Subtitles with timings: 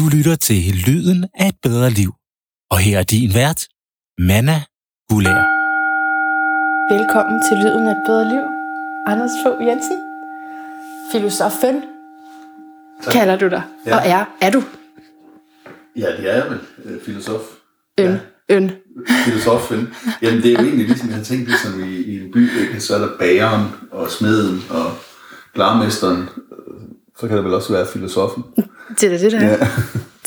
[0.00, 2.10] Du lytter til Lyden af et bedre liv.
[2.70, 3.60] Og her er din vært,
[4.28, 4.58] Manna
[5.08, 5.42] Gulær.
[6.94, 8.44] Velkommen til Lyden af et bedre liv.
[9.06, 9.98] Anders Fogh Jensen.
[11.12, 11.76] Filosofen
[13.12, 13.62] kalder du dig.
[13.86, 13.96] Ja.
[13.96, 14.62] Og er, er du
[15.96, 17.42] Ja, det er jeg vel, øh, filosof.
[18.00, 18.18] øn, Ja,
[18.56, 18.70] øn.
[19.24, 19.94] filosofen.
[20.22, 22.60] Jamen, det er jo egentlig ligesom, jeg har tænkt det som i, i en by,
[22.60, 22.80] ikke?
[22.80, 24.92] så er der bageren og smeden og
[25.54, 26.28] glarmesteren.
[27.20, 28.44] Så kan der vel også være filosofen.
[29.00, 29.50] Det er det, der er.
[29.50, 29.56] Ja.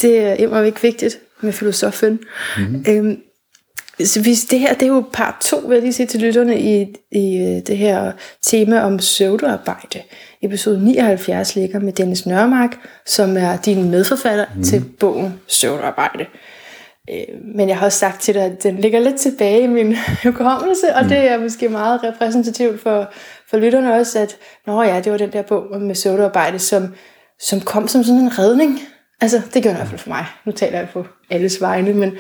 [0.02, 2.20] Det er immer ikke vigtigt med filosofen.
[2.58, 2.86] Mm-hmm.
[2.88, 3.18] Øhm,
[4.06, 6.60] så hvis det her, det er jo part to, vil jeg lige sige til lytterne,
[6.60, 10.02] i, i øh, det her tema om pseudoarbejde.
[10.42, 14.64] Episode 79 ligger med Dennis Nørmark, som er din medforfatter mm.
[14.64, 16.26] til bogen Pseudoarbejde.
[17.10, 19.96] Øh, Men jeg har også sagt til dig, at den ligger lidt tilbage i min
[20.24, 23.14] hukommelse, og det er måske meget repræsentativt for,
[23.54, 26.96] for lytterne også, at Nå ja, det var den der bog med pseudoarbejde, som,
[27.40, 28.80] som kom som sådan en redning.
[29.22, 30.26] Altså, det gjorde den i hvert fald for mig.
[30.46, 32.12] Nu taler jeg på alles vegne, men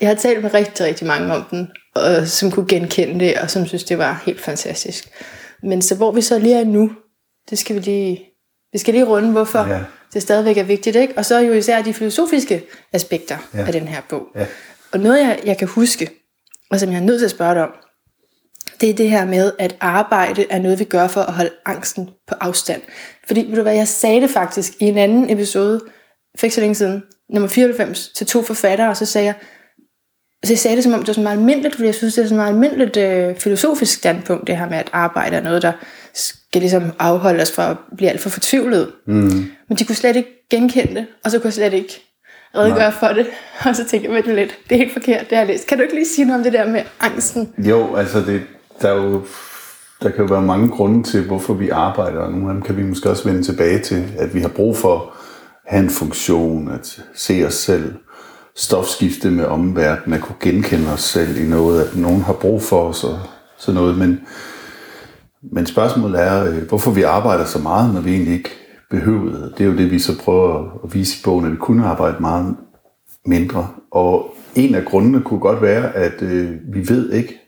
[0.00, 3.50] jeg har talt med rigtig, rigtig mange om den, og, som kunne genkende det, og
[3.50, 5.08] som synes, det var helt fantastisk.
[5.62, 6.90] Men så hvor vi så lige er nu,
[7.50, 8.20] det skal vi lige,
[8.72, 9.80] vi skal lige runde, hvorfor Ja.
[10.14, 10.96] det stadigvæk er vigtigt.
[10.96, 11.14] Ikke?
[11.16, 13.66] Og så jo især de filosofiske aspekter ja.
[13.66, 14.22] af den her bog.
[14.36, 14.46] Ja.
[14.92, 16.10] Og noget, jeg, jeg kan huske,
[16.70, 17.70] og som jeg er nødt til at spørge dig om,
[18.80, 22.10] det er det her med, at arbejde er noget, vi gør for at holde angsten
[22.28, 22.82] på afstand.
[23.26, 25.80] Fordi, ved du hvad, jeg sagde det faktisk i en anden episode,
[26.38, 29.34] for ikke så længe siden, nummer 94, til to forfattere, og så sagde jeg,
[30.44, 32.22] så jeg sagde det som om, det var sådan meget almindeligt, fordi jeg synes, det
[32.22, 35.72] er sådan meget almindeligt øh, filosofisk standpunkt, det her med, at arbejde er noget, der
[36.14, 38.92] skal ligesom afholde os fra at blive alt for fortvivlet.
[39.06, 39.50] Mm.
[39.68, 42.02] Men de kunne slet ikke genkende det, og så kunne jeg slet ikke
[42.54, 43.26] redegøre for det.
[43.66, 45.66] Og så tænkte jeg, vent lidt, det er helt forkert, det har jeg læst.
[45.66, 47.54] Kan du ikke lige sige noget om det der med angsten?
[47.58, 48.42] Jo, altså det,
[48.82, 49.22] der, er jo,
[50.02, 52.76] der kan jo være mange grunde til, hvorfor vi arbejder, og nogle af dem kan
[52.76, 55.02] vi måske også vende tilbage til, at vi har brug for at
[55.66, 57.94] have en funktion, at se os selv,
[58.56, 62.88] stofskifte med omverdenen, at kunne genkende os selv i noget, at nogen har brug for
[62.88, 63.18] os og
[63.56, 64.20] sådan noget, men,
[65.42, 68.50] men spørgsmålet er, øh, hvorfor vi arbejder så meget, når vi egentlig ikke
[68.90, 69.52] behøvede.
[69.58, 72.16] Det er jo det, vi så prøver at vise i bogen, at vi kunne arbejde
[72.20, 72.56] meget
[73.26, 73.68] mindre.
[73.90, 77.47] Og en af grundene kunne godt være, at øh, vi ved ikke,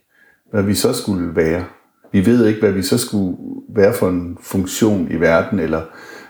[0.50, 1.64] hvad vi så skulle være.
[2.12, 3.36] Vi ved ikke, hvad vi så skulle
[3.74, 5.82] være for en funktion i verden, eller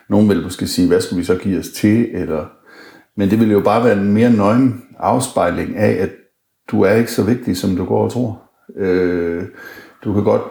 [0.08, 2.46] nogen vil måske sige, hvad skulle vi så give os til, eller...
[3.16, 6.10] Men det ville jo bare være en mere nøgen afspejling af, at
[6.70, 8.42] du er ikke så vigtig, som du går og tror.
[8.76, 9.44] Øh,
[10.04, 10.42] du kan godt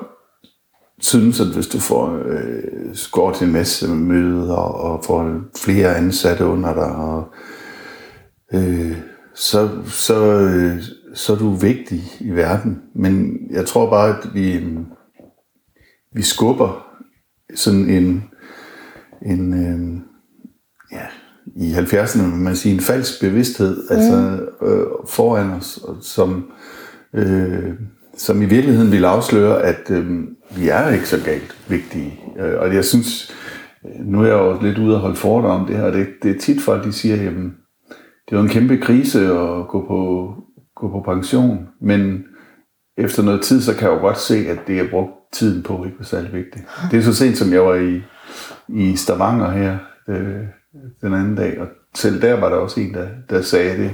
[1.00, 6.46] synes, at hvis du får, øh, skåret til en masse møder og får flere ansatte
[6.46, 7.28] under dig, og,
[8.54, 8.98] øh,
[9.36, 10.82] så, så, øh,
[11.14, 12.82] så er du vigtig i verden.
[12.96, 14.68] Men jeg tror bare, at vi,
[16.14, 16.86] vi skubber
[17.56, 18.24] sådan en,
[19.26, 20.02] en øh,
[20.92, 21.06] ja,
[21.56, 23.96] i 70'erne vil man sige, en falsk bevidsthed mm.
[23.96, 26.52] altså, øh, foran os, som,
[27.14, 27.74] øh,
[28.18, 32.20] som i virkeligheden vil afsløre, at øh, vi er ikke så galt vigtige.
[32.40, 33.36] Øh, og jeg synes,
[34.00, 36.36] nu er jeg jo lidt ude og holde foredrag om det her, og det, det
[36.36, 37.54] er tit folk, de siger, jamen,
[38.26, 40.34] det er jo en kæmpe krise at gå på,
[40.80, 42.24] gå på pension, men
[42.98, 45.86] efter noget tid, så kan jeg jo godt se, at det jeg brugt tiden på
[45.86, 46.66] ikke var særlig vigtigt.
[46.92, 48.02] Det er så sent, som jeg var i,
[48.68, 49.78] i Stavanger her
[50.10, 50.44] øh,
[51.02, 53.92] den anden dag, og selv der var der også en, der, der sagde det,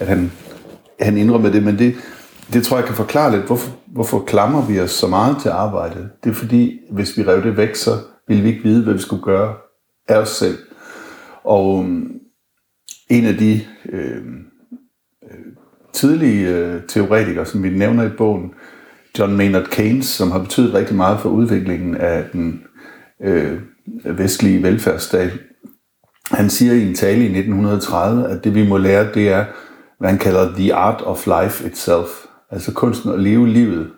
[0.00, 0.32] at han,
[1.00, 1.94] han indrømmede det, men det,
[2.52, 6.10] det tror jeg kan forklare lidt, hvorfor, hvorfor klamrer vi os så meget til arbejdet.
[6.24, 7.90] Det er fordi, hvis vi rev det væk, så
[8.28, 9.54] ville vi ikke vide, hvad vi skulle gøre
[10.08, 10.58] af os selv.
[11.44, 12.12] Og øhm,
[13.10, 14.22] en af de øh,
[15.96, 18.50] tidlige øh, teoretikere, som vi nævner i bogen,
[19.18, 22.62] John Maynard Keynes, som har betydet rigtig meget for udviklingen af den
[23.24, 23.60] øh,
[24.04, 25.30] vestlige velfærdsstat,
[26.30, 29.44] han siger i en tale i 1930, at det vi må lære, det er,
[29.98, 32.08] hvad han kalder the art of life itself.
[32.50, 33.90] Altså kunsten at leve livet,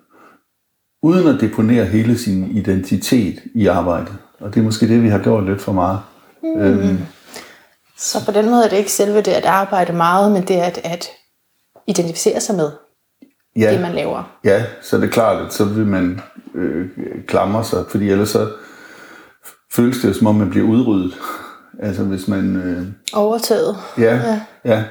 [1.02, 4.16] uden at deponere hele sin identitet i arbejdet.
[4.40, 5.98] Og det er måske det, vi har gjort lidt for meget.
[6.42, 6.60] Mm.
[6.60, 6.98] Øhm,
[7.96, 10.64] Så på den måde er det ikke selve det at arbejde meget, men det er
[10.64, 11.08] at, at
[11.88, 12.70] identificere sig med
[13.56, 14.38] ja, det, man laver.
[14.44, 16.20] ja, så er det klart, at så vil man
[16.54, 16.86] øh,
[17.26, 18.48] klamre sig, fordi ellers så
[19.72, 21.14] føles det jo, som om man bliver udryddet.
[21.82, 22.56] Altså hvis man...
[22.56, 23.76] Øh, Overtaget.
[23.98, 24.40] Ja, ja.
[24.64, 24.84] ja.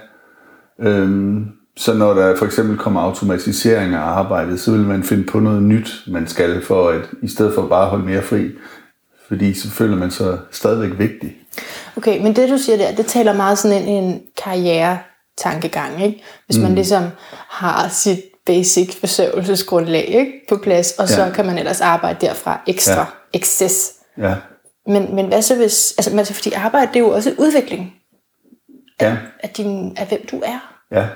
[0.80, 1.46] Øhm,
[1.78, 5.64] så når der for eksempel kommer automatisering af arbejdet, så vil man finde på noget
[5.64, 8.52] nyt, man skal for at, i stedet for bare at holde mere fri.
[9.28, 11.36] Fordi så føler man sig stadigvæk vigtig.
[11.98, 14.22] Okay, men det du siger der, det taler meget sådan ind i en
[15.44, 16.24] karriere-tankegang, ikke?
[16.46, 17.04] Hvis man ligesom
[17.50, 20.32] har sit basic forsørgelsesgrundlag ikke?
[20.50, 21.30] på plads, og så Ja.
[21.32, 23.00] kan man ellers arbejde derfra ekstra, Ja.
[23.34, 23.38] ja.
[23.40, 23.94] excess.
[24.18, 24.36] Ja,
[24.88, 27.94] Men, men hvad så hvis, altså, men altså fordi arbejde, det er jo også udvikling.
[29.00, 29.18] af, Ja.
[29.40, 30.74] af, din, af hvem du er.
[30.92, 31.08] Ja.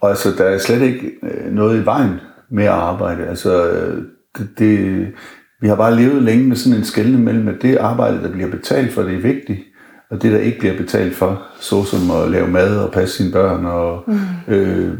[0.00, 2.20] Og altså, der er slet ikke øh, noget i vejen
[2.50, 3.26] med at arbejde.
[3.28, 4.02] Altså, øh,
[4.38, 5.06] det, det,
[5.60, 8.50] vi har bare levet længe med sådan en skældning mellem, at det arbejde, der bliver
[8.50, 9.58] betalt for, det er vigtigt,
[10.10, 13.64] og det, der ikke bliver betalt for, såsom at lave mad og passe sine børn,
[13.64, 14.54] og mm.
[14.54, 14.92] øh,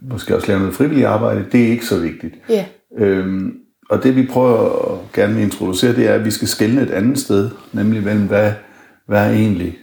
[0.00, 2.34] måske også lave noget frivilligt arbejde, det er ikke så vigtigt.
[2.48, 2.64] Ja.
[2.98, 3.54] Øhm,
[3.90, 7.18] og det vi prøver at gerne introducere, det er, at vi skal skelne et andet
[7.18, 8.52] sted, nemlig mellem, hvad,
[9.06, 9.78] hvad er egentlig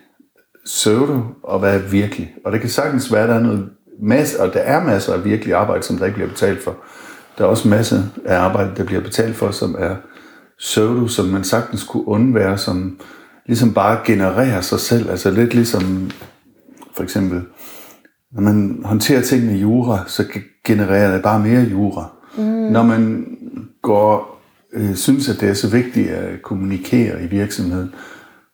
[0.66, 2.34] pseudo, og hvad er virkelig.
[2.46, 3.70] Og det kan sagtens være, at der er noget
[4.02, 6.76] masse, og der er masser af virkelig arbejde, som der ikke bliver betalt for.
[7.38, 9.96] Der er også masser af arbejde, der bliver betalt for, som er
[10.60, 13.00] pseudo, som man sagtens kunne undvære, som
[13.46, 15.10] ligesom bare genererer sig selv.
[15.10, 16.12] Altså lidt ligesom,
[16.96, 17.42] for eksempel,
[18.32, 22.10] når man håndterer tingene i jura, så ge- genererer det bare mere jura.
[22.38, 22.44] Mm.
[22.44, 23.26] Når man
[23.82, 24.42] går,
[24.74, 27.94] øh, synes, at det er så vigtigt at kommunikere i virksomheden,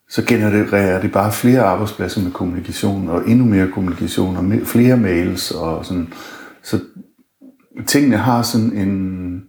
[0.09, 5.51] så genererer det bare flere arbejdspladser med kommunikation, og endnu mere kommunikation, og flere mails,
[5.51, 6.13] og sådan.
[6.63, 6.79] Så
[7.87, 9.41] tingene har sådan en,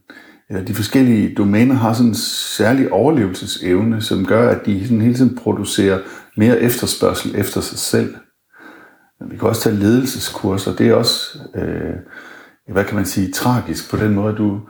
[0.51, 5.15] eller de forskellige domæner har sådan en særlig overlevelsesevne, som gør, at de sådan hele
[5.15, 5.99] tiden producerer
[6.37, 8.15] mere efterspørgsel efter sig selv.
[9.31, 10.75] Vi kan også tage ledelseskurser.
[10.75, 11.95] Det er også, øh,
[12.73, 14.61] hvad kan man sige, tragisk på den måde, at du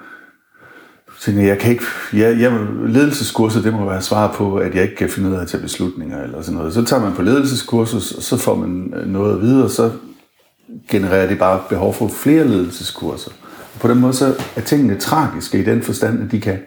[1.21, 4.97] tænker, jeg kan ikke, ja, jeg, ledelseskurser, det må være svar på, at jeg ikke
[4.97, 6.75] kan finde ud af at tage beslutninger eller sådan noget.
[6.75, 9.91] Så tager man på ledelseskursus, og så får man øh, noget at vide, og så
[10.91, 13.31] genererer det bare behov for flere ledelseskurser.
[13.81, 16.59] På den måde så er tingene tragiske i den forstand, at de kan,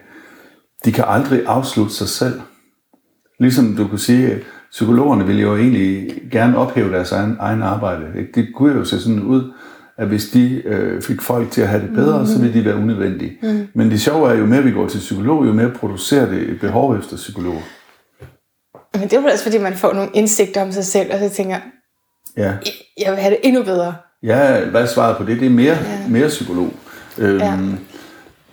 [0.84, 2.40] de kan aldrig afslutte sig selv.
[3.40, 4.38] Ligesom du kunne sige, at
[4.70, 8.06] psykologerne ville jo egentlig gerne ophæve deres egen, egen arbejde.
[8.18, 8.32] Ikke?
[8.34, 9.52] Det kunne jo se sådan ud,
[9.98, 12.26] at hvis de øh, fik folk til at have det bedre, mm.
[12.26, 13.38] så ville de være unødvendige.
[13.42, 13.68] Mm.
[13.74, 16.60] Men det sjove er, jo mere vi går til psykolog, jo mere producerer det et
[16.60, 17.62] behov efter psykologer.
[18.94, 21.28] Men det er jo også, fordi man får nogle indsigter om sig selv, og så
[21.28, 21.56] tænker,
[22.36, 22.52] Ja.
[23.00, 23.94] jeg vil have det endnu bedre.
[24.22, 25.40] Ja, hvad er svaret på det?
[25.40, 26.08] Det er mere, ja.
[26.08, 26.72] mere psykolog.
[27.18, 27.56] Øhm, Ja.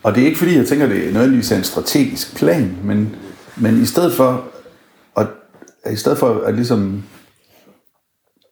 [0.03, 3.15] Og det er ikke fordi, jeg tænker, det er nødvendigvis en strategisk plan, men,
[3.57, 4.43] men i stedet for
[5.17, 5.27] at,
[5.91, 7.03] i stedet for at ligesom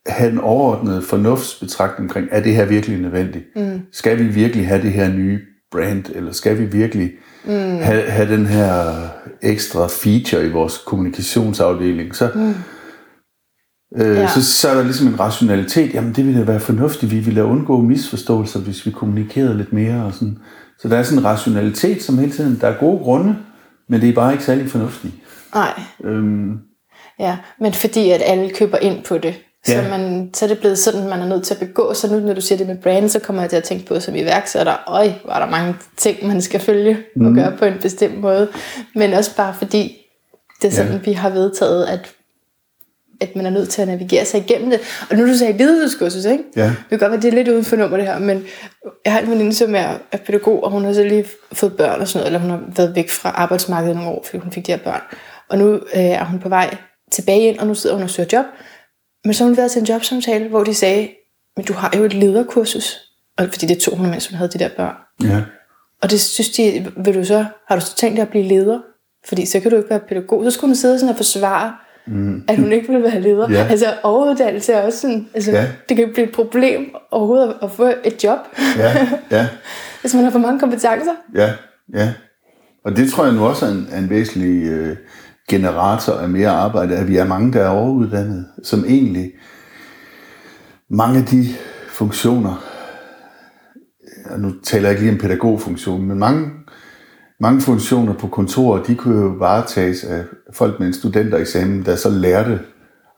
[0.07, 3.45] have en overordnet fornuftsbetragtning omkring, er det her virkelig nødvendigt?
[3.55, 3.81] Mm.
[3.91, 5.39] Skal vi virkelig have det her nye
[5.71, 7.11] brand, eller skal vi virkelig
[7.45, 7.51] mm.
[7.77, 8.93] have, have den her
[9.41, 12.15] ekstra feature i vores kommunikationsafdeling?
[12.15, 12.53] Så, mm.
[13.97, 14.27] Øh, Ja.
[14.27, 15.93] så, så er der ligesom en rationalitet.
[15.93, 17.11] Jamen, det ville være fornuftigt.
[17.11, 20.05] Vi ville undgå misforståelser, hvis vi kommunikerede lidt mere.
[20.05, 20.37] Og sådan.
[20.79, 22.57] Så der er sådan en rationalitet, som hele tiden...
[22.61, 23.35] Der er gode grunde,
[23.89, 25.13] men det er bare ikke særlig fornuftigt.
[25.53, 26.51] Nej, Øhm,
[27.19, 27.37] ja.
[27.59, 29.33] Men fordi at alle køber ind på det,
[29.65, 29.97] så, Ja.
[29.97, 31.93] man, så er det blevet sådan, man er nødt til at begå.
[31.93, 33.99] Så nu, når du siger det med brand, så kommer jeg til at tænke på
[33.99, 37.35] som iværksætter, øj, hvor er der mange ting, man skal følge og Mhm.
[37.35, 38.47] gøre på en bestemt måde.
[38.95, 39.95] Men også bare fordi,
[40.61, 40.97] det er sådan, Ja.
[40.97, 42.11] vi har vedtaget, at
[43.21, 44.79] at man er nødt til at navigere sig igennem det.
[45.09, 46.43] Og nu du sagde ledelseskursus, ikke?
[46.55, 46.65] Ja.
[46.65, 48.43] Det kan godt være, det er lidt uden for nummer det her, men
[49.05, 52.01] jeg har en veninde, som er, er pædagog, og hun har så lige fået børn
[52.01, 54.65] og sådan noget, eller hun har været væk fra arbejdsmarkedet nogle år, fordi hun fik
[54.65, 55.01] de her børn.
[55.49, 56.77] Og nu øh, er hun på vej
[57.11, 58.45] tilbage ind, og nu sidder hun og søger job.
[59.25, 61.09] Men så har hun været til en jobsamtale, hvor de sagde,
[61.57, 62.97] men du har jo et lederkursus.
[63.37, 64.95] Og fordi det tog hun, mens hun havde de der børn.
[65.23, 65.41] ja.
[66.01, 68.79] Og det synes de, vil du så, har du så tænkt dig at blive leder?
[69.27, 70.43] Fordi så kan du ikke være pædagog.
[70.43, 71.73] Så skulle hun sidde sådan og forsvare,
[72.07, 72.43] mm.
[72.47, 73.49] at hun ikke ville være leder.
[73.51, 73.67] Ja.
[73.69, 75.65] Altså overuddannelse er også sådan, altså, Ja.
[75.89, 78.37] det kan blive et problem overhovedet at- få et job,
[78.77, 79.47] Ja, ja,
[80.01, 81.11] hvis man har for mange kompetencer.
[81.35, 81.49] ja,
[81.93, 82.13] ja.
[82.85, 84.95] Og det tror jeg nu også er en, er en væsentlig øh,
[85.49, 89.31] generator af mere arbejde, at vi er mange, der er overuddannede, som egentlig
[90.89, 91.45] mange af de
[91.89, 92.63] funktioner,
[94.31, 96.47] og nu taler jeg ikke lige om pædagogfunktion, men mange,
[97.39, 102.09] mange funktioner på kontorer, de kunne jo varetages af folk med en studentereksamen, der så
[102.09, 102.59] lærte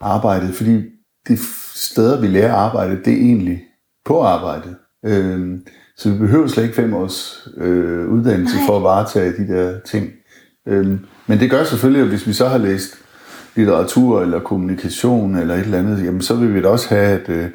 [0.01, 0.81] arbejdet, fordi
[1.27, 1.37] de
[1.75, 3.63] steder, vi lærer arbejdet, det er egentlig
[4.05, 4.75] på arbejdet.
[5.05, 5.61] Øhm,
[5.97, 8.65] så vi behøver slet ikke fem års øh, uddannelse Nej.
[8.65, 10.09] for at varetage de der ting.
[10.67, 12.97] Øhm, men det gør selvfølgelig, at hvis vi så har læst
[13.55, 17.29] litteratur eller kommunikation eller et eller andet, jamen så vil vi da også have, at
[17.29, 17.49] øh,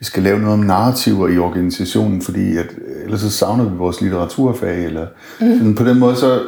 [0.00, 3.76] vi skal lave noget om narrativer i organisationen, fordi at, øh, ellers så savner vi
[3.76, 4.84] vores litteraturfag.
[4.84, 5.06] Eller,
[5.40, 5.58] mm.
[5.58, 6.42] sådan, på den måde så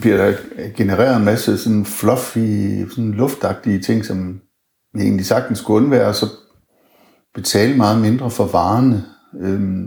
[0.00, 0.34] bliver der
[0.76, 4.40] genereret en masse sådan fluffy, sådan luftagtige ting, som
[4.94, 6.26] vi egentlig sagtens skulle undvære, og så
[7.34, 9.04] betale meget mindre for varerne.
[9.40, 9.86] Øhm,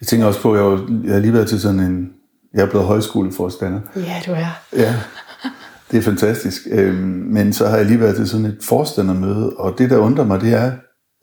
[0.00, 2.10] jeg tænker også på, at jeg, var, jeg har lige været til sådan en,
[2.54, 4.60] jeg er blevet højskoleforstander, Ja, du er.
[4.76, 4.94] Ja,
[5.90, 6.62] det er fantastisk.
[6.70, 6.96] Øhm,
[7.32, 10.40] men så har jeg lige været til sådan et forstandermøde, og det, der undrer mig,
[10.40, 10.72] det er,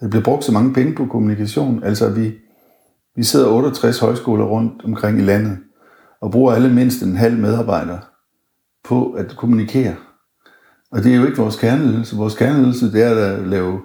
[0.01, 1.83] der bliver brugt så mange penge på kommunikation.
[1.83, 2.33] Altså, vi,
[3.15, 5.57] vi sidder 68 højskoler rundt omkring i landet,
[6.21, 7.97] og bruger alle mindst en halv medarbejder
[8.83, 9.95] på at kommunikere.
[10.91, 12.15] Og det er jo ikke vores kerneledelse.
[12.15, 13.79] Vores kerneledelse, det er at lave,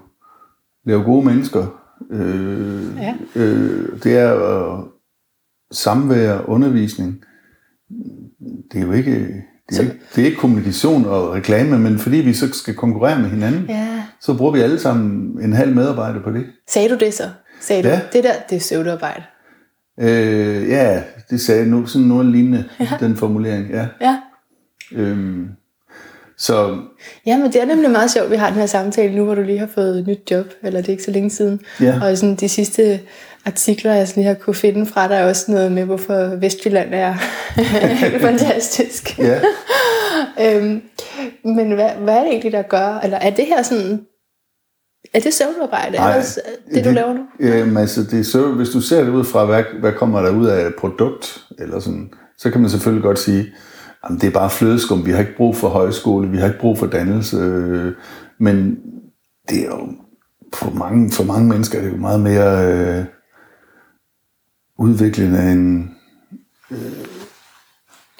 [0.86, 1.66] lave gode mennesker.
[2.10, 3.14] Øh, Ja.
[3.36, 4.34] øh, det er
[4.78, 4.84] øh,
[5.72, 7.24] samvær, undervisning.
[8.72, 12.16] Det er jo ikke, det er, ikke, det er ikke kommunikation og reklame, men fordi
[12.16, 13.91] vi så skal konkurrere med hinanden, Ja.
[14.22, 16.44] Så bruger vi alle sammen en halv medarbejder på det.
[16.68, 17.24] Sagde du det så?
[17.60, 17.94] Sagde Ja.
[17.96, 19.22] du, det der, det er pseudoarbejde.
[20.00, 22.88] Øh, ja, det sagde nu sådan noget lignende, ja.
[23.00, 23.70] den formulering.
[23.70, 23.86] Ja.
[24.00, 24.18] Ja.
[24.92, 25.48] Øhm,
[26.38, 26.78] så
[27.26, 29.42] Ja, men det er nemlig meget sjovt, vi har den her samtale nu, hvor du
[29.42, 31.60] lige har fået et nyt job, eller det er ikke så længe siden.
[31.80, 32.00] Ja.
[32.02, 33.00] Og sådan de sidste
[33.46, 36.94] artikler, jeg sådan lige har kunne finde fra, der er også noget med, hvorfor Vestjylland
[36.94, 37.12] er
[37.92, 39.18] helt fantastisk.
[39.18, 39.40] ja,
[40.40, 40.82] øhm,
[41.44, 43.00] men hvad, hvad er det egentlig, der gør?
[43.04, 44.00] Eller er det her sådan...
[45.14, 45.96] Er det søvnarbejde?
[45.96, 46.38] Nej, Ellers,
[46.74, 47.26] det, du laver nu?
[47.40, 50.30] Øhm, altså, det er så, hvis du ser det ud fra, hvad, hvad kommer der
[50.30, 53.54] ud af et produkt, eller sådan, så kan man selvfølgelig godt sige,
[54.04, 56.78] at det er bare flødeskum, vi har ikke brug for højskole, vi har ikke brug
[56.78, 57.92] for dannelse, øh,
[58.38, 58.78] men
[59.48, 59.88] det er jo,
[60.54, 63.04] for mange, for mange mennesker er det jo meget mere øh,
[64.78, 65.88] udviklende end,
[66.70, 66.78] øh,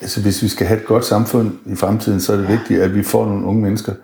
[0.01, 2.95] altså hvis vi skal have et godt samfund i fremtiden, så er det vigtigt, at
[2.95, 3.95] vi får nogle unge mennesker,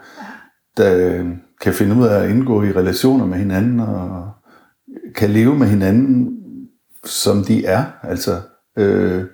[0.76, 1.26] der øh,
[1.60, 4.28] kan finde ud af at indgå i relationer med hinanden, og
[5.14, 6.38] kan leve med hinanden,
[7.04, 7.84] som de er.
[8.02, 8.40] Altså,
[8.78, 9.24] øh,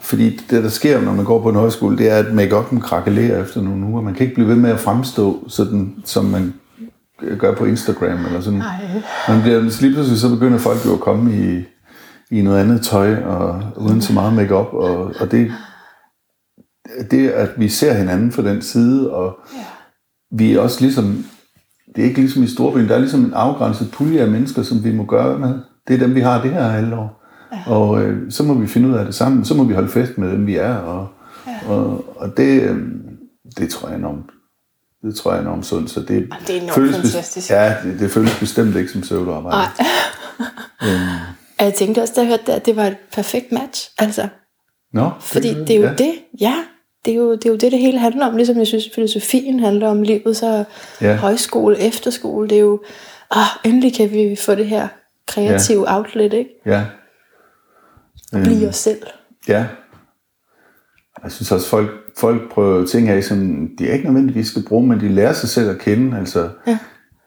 [0.00, 3.42] fordi det, der sker, når man går på en højskole, det er, at make-up'en krakelerer
[3.42, 4.02] efter nogle uger.
[4.02, 6.54] Man kan ikke blive ved med at fremstå, sådan, som man
[7.38, 8.26] gør på Instagram.
[8.26, 8.58] Eller sådan.
[8.58, 8.76] Nej.
[9.28, 11.64] Man bliver, lige pludselig så begynder folk jo at komme i,
[12.30, 15.52] i noget andet tøj, og uden så meget makeup og, og det,
[17.10, 19.64] det, at vi ser hinanden fra den side, og Ja.
[20.32, 21.24] Vi er også ligesom,
[21.96, 24.84] det er ikke ligesom i storbyen, der er ligesom en afgrænset pulje af mennesker, som
[24.84, 25.54] vi må gøre med.
[25.88, 27.22] Det er dem, vi har det her halvår.
[27.52, 27.72] Ja.
[27.72, 29.44] Og øh, så må vi finde ud af det sammen.
[29.44, 30.74] Så må vi holde fest med dem, vi er.
[30.74, 31.08] Og,
[31.46, 31.72] ja.
[31.72, 32.78] og, og det, øh,
[33.58, 34.30] det tror jeg er enormt.
[35.02, 35.90] Det tror jeg er enormt sundt.
[35.90, 37.50] Så det, det er enormt føles fantastisk.
[37.50, 39.56] Ja, det, det føles bestemt ikke som pseudoarbejde.
[39.56, 39.86] Nej.
[40.84, 41.18] Øhm,
[41.58, 43.90] Og jeg tænkte også, da jeg hørte det, at det var et perfekt match.
[43.98, 44.28] Altså,
[44.92, 45.94] Nå, fordi det er jo ja.
[45.94, 46.14] det.
[46.40, 46.54] Ja,
[47.04, 48.36] det er, jo, det er jo det, det hele handler om.
[48.36, 50.64] Ligesom jeg synes, filosofien handler om livet, så
[51.00, 51.16] Ja.
[51.16, 52.82] højskole, efterskole, det er jo,
[53.36, 54.88] åh, endelig kan vi få det her
[55.28, 55.96] kreative ja.
[55.98, 56.50] outlet, ikke?
[56.66, 56.84] Ja.
[58.34, 59.02] Øhm, Blive os selv.
[59.48, 59.66] Ja.
[61.22, 65.00] Jeg synes også, folk, folk prøver ting af, som de ikke nødvendigvis skal bruge, men
[65.00, 66.78] de lærer sig selv at kende, altså Ja.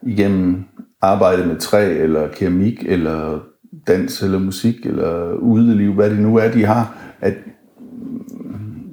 [0.08, 0.63] igennem
[1.01, 3.39] arbejde med træ, eller keramik, eller
[3.88, 6.98] dans, eller musik, eller udeliv, hvad det nu er, de har.
[7.22, 7.34] At,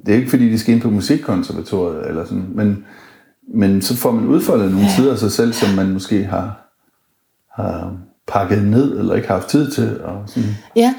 [0.05, 2.85] det er ikke fordi, de skal ind på musikkonservatoriet, eller sådan, men,
[3.53, 4.91] men så får man udfoldet nogle Ja.
[4.95, 6.73] sider af sig selv, som man måske har,
[7.55, 10.01] har pakket ned, eller ikke har haft tid til.
[10.03, 10.49] Og sådan.
[10.75, 10.93] Ja,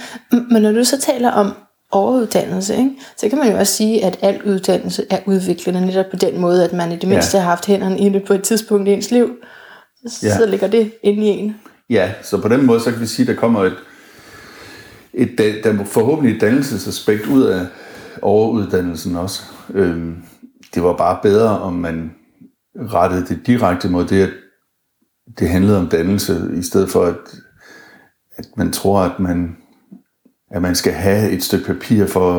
[0.50, 1.52] men når du så taler om
[1.90, 6.16] overuddannelse, ikke, så kan man jo også sige, at al uddannelse er udviklende netop på
[6.16, 8.88] den måde, at man i det mindste har haft hænderne i det på et tidspunkt
[8.88, 9.30] i ens liv.
[10.06, 10.46] Så Ja.
[10.46, 11.56] ligger det inde i en.
[11.90, 13.74] Ja, så på den måde, så kan vi sige, at der kommer et,
[15.14, 15.30] et
[15.64, 17.66] der er forhåbentlig et dannelsesaspekt ud af
[18.24, 19.42] overuddannelsen også.
[19.74, 20.22] Øhm,
[20.74, 22.14] det var bare bedre, om man
[22.76, 24.30] rettede det direkte mod det, at
[25.38, 27.16] det handlede om dannelse, i stedet for, at,
[28.36, 29.56] at man tror, at man,
[30.50, 32.30] at man skal have et stykke papir for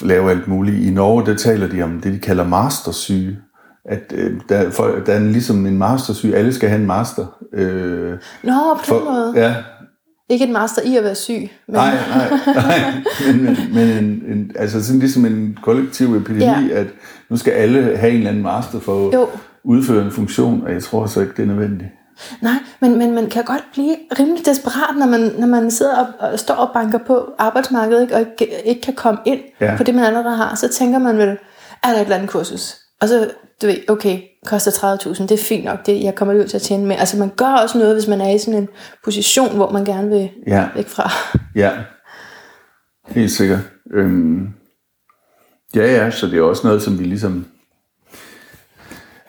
[0.00, 0.86] at lave alt muligt.
[0.86, 3.38] I Norge, der taler de om det, de kalder mastersyge.
[3.84, 6.36] At øh, der, for, der er ligesom en mastersyge.
[6.36, 7.26] Alle skal have en master.
[7.52, 9.32] Øh, Nå, på den måde.
[9.36, 9.54] ja,
[10.30, 11.32] Ikke en master i at være syg.
[11.34, 12.92] Men, nej, nej, nej.
[13.26, 16.62] Men, men, men en, en, altså sådan ligesom en kollektiv epidemi, Ja.
[16.72, 16.86] at
[17.30, 19.28] nu skal alle have en eller anden master for at Jo.
[19.64, 21.90] udføre en funktion, og jeg tror så ikke, det er nødvendigt.
[22.42, 26.06] Nej, men, men man kan godt blive rimelig desperat, når man, når man sidder og,
[26.32, 29.70] og står og banker på arbejdsmarkedet, ikke, og ikke, ikke kan komme ind Ja.
[29.70, 29.76] ja.
[29.76, 30.54] på det, man allerede har.
[30.54, 32.76] Så tænker man vel, er der et eller andet kursus?
[33.00, 33.30] Og så,
[33.62, 36.62] du ved, okay, koster 30.000, det er fint nok, det, jeg kommer ud til at
[36.62, 36.96] tjene med.
[36.96, 38.68] Altså man gør også noget, hvis man er i sådan en
[39.04, 40.68] position, hvor man gerne vil Ja.
[40.74, 41.10] væk fra.
[41.54, 41.70] Ja,
[43.08, 43.58] helt sikkert.
[43.94, 44.48] Øhm,
[45.74, 47.46] ja, ja, så det er også noget, som vi ligesom...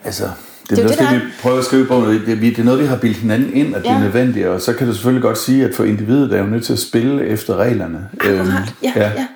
[0.04, 0.24] Altså,
[0.70, 1.96] det, Det er er det, det, der vi prøver at skrive på.
[1.96, 4.00] Det, det, det er noget, vi har bildt hinanden ind, at det er Ja.
[4.00, 4.48] nødvendigt.
[4.48, 6.80] Og så kan du selvfølgelig godt sige, at for individet er jo nødt til at
[6.80, 8.10] spille efter reglerne.
[8.14, 9.12] Akkurat, ja, ja.
[9.12, 9.28] ja.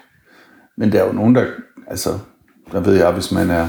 [0.78, 1.46] Men der er jo nogen, der...
[1.88, 2.20] Altså,
[2.72, 3.68] der ved jeg, hvis man er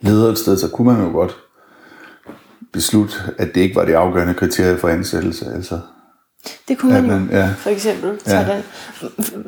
[0.00, 1.36] leder et sted, så kunne man jo godt
[2.72, 5.46] beslutte, at det ikke var det afgørende kriterie for ansættelse.
[5.54, 5.80] Altså,
[6.68, 7.54] Det kunne man Ja, jo, ja.
[7.58, 8.20] for eksempel.
[8.26, 8.46] Ja.
[8.52, 8.62] Den.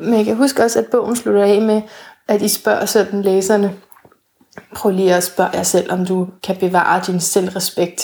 [0.05, 1.81] Men jeg kan huske også, at bogen slutter af med,
[2.27, 3.73] at I spørger sådan læserne,
[4.75, 8.01] prøv lige at spørge jer selv, om du kan bevare din selvrespekt.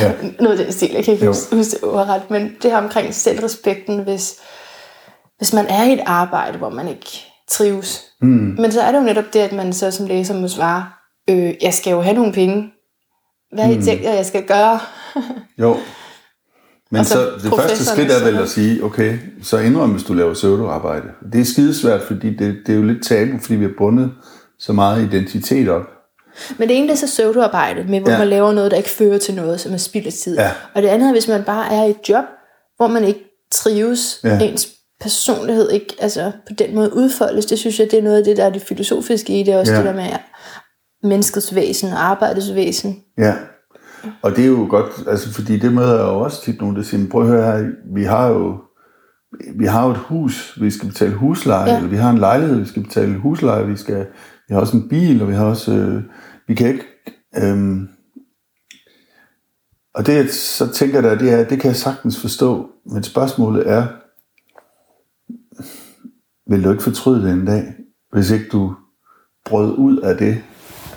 [0.00, 0.12] Ja.
[0.40, 1.30] Noget af den stil, jeg kan ikke Jo.
[1.30, 4.34] huske huske det overret, men det her omkring selvrespekten, hvis,
[5.38, 8.02] hvis man er i et arbejde, hvor man ikke trives.
[8.20, 8.28] Mm.
[8.58, 10.86] Men så er det jo netop det, at man så som læser må svare,
[11.30, 12.70] øh, jeg skal jo have nogle penge.
[13.52, 14.80] Hvad har I tænkt jer, jeg skal gøre?
[15.60, 15.76] Jo.
[16.90, 20.12] Men så så, det første skridt er vel at sige, okay, så indrøm, hvis du
[20.12, 21.06] laver pseudoarbejde.
[21.32, 24.12] Det er skidesvært, fordi det, det er jo lidt tabu, fordi vi har bundet
[24.58, 25.82] så meget identitet op.
[26.58, 28.18] Men det ene det er så pseudoarbejde, med hvor Ja.
[28.18, 30.36] man laver noget, der ikke fører til noget, som er spild af tid.
[30.38, 30.50] Ja.
[30.74, 32.24] Og det andet er, hvis man bare er i et job,
[32.76, 33.20] hvor man ikke
[33.52, 34.38] trives, Ja.
[34.40, 34.68] ens
[35.00, 37.46] personlighed ikke altså, på den måde udfoldes.
[37.46, 39.72] Det synes jeg, det er noget af det, der er det filosofiske i det, også
[39.72, 39.78] Ja.
[39.78, 40.04] det der med
[41.04, 42.96] menneskets væsen og arbejdets væsen.
[43.18, 43.34] Ja,
[44.22, 46.82] og det er jo godt, altså fordi det møder jeg jo også tit nogen, der
[46.82, 48.58] siger, prøv at høre her, vi har jo
[49.54, 51.76] vi har jo et hus, vi skal betale husleje, ja.
[51.76, 54.06] Eller vi har en lejlighed, vi skal betale husleje, vi, skal,
[54.48, 56.02] vi har også en bil, og vi har også, øh,
[56.46, 56.84] vi kan ikke,
[57.36, 57.80] øh,
[59.94, 63.86] og det så tænker der, det er, det kan jeg sagtens forstå, men spørgsmålet er,
[66.50, 67.74] vil du ikke fortryde det en dag,
[68.12, 68.74] hvis ikke du
[69.44, 70.42] brød ud af det,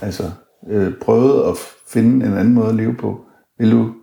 [0.02, 0.32] altså
[0.70, 3.26] øh, prøvede at finde en anden måde at leve på?
[3.60, 3.94] Vil du,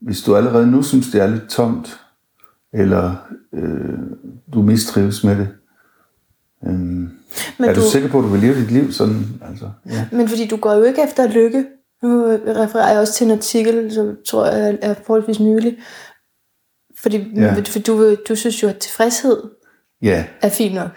[0.00, 2.00] hvis du allerede nu synes, det er lidt tomt,
[2.74, 3.14] eller
[3.54, 3.98] øh,
[4.54, 5.48] du mistrives med det,
[6.66, 7.10] øh, Men,
[7.58, 9.26] er du, du, sikker på, at du vil leve dit liv sådan?
[9.48, 10.06] Altså, ja.
[10.12, 11.64] men fordi du går jo ikke efter lykke.
[12.02, 15.78] Nu refererer jeg også til en artikel, som tror jeg er forholdsvis nylig.
[16.98, 17.54] Fordi Ja.
[17.66, 19.42] for du, du synes jo, at tilfredshed
[20.02, 20.88] ja, er fint nok.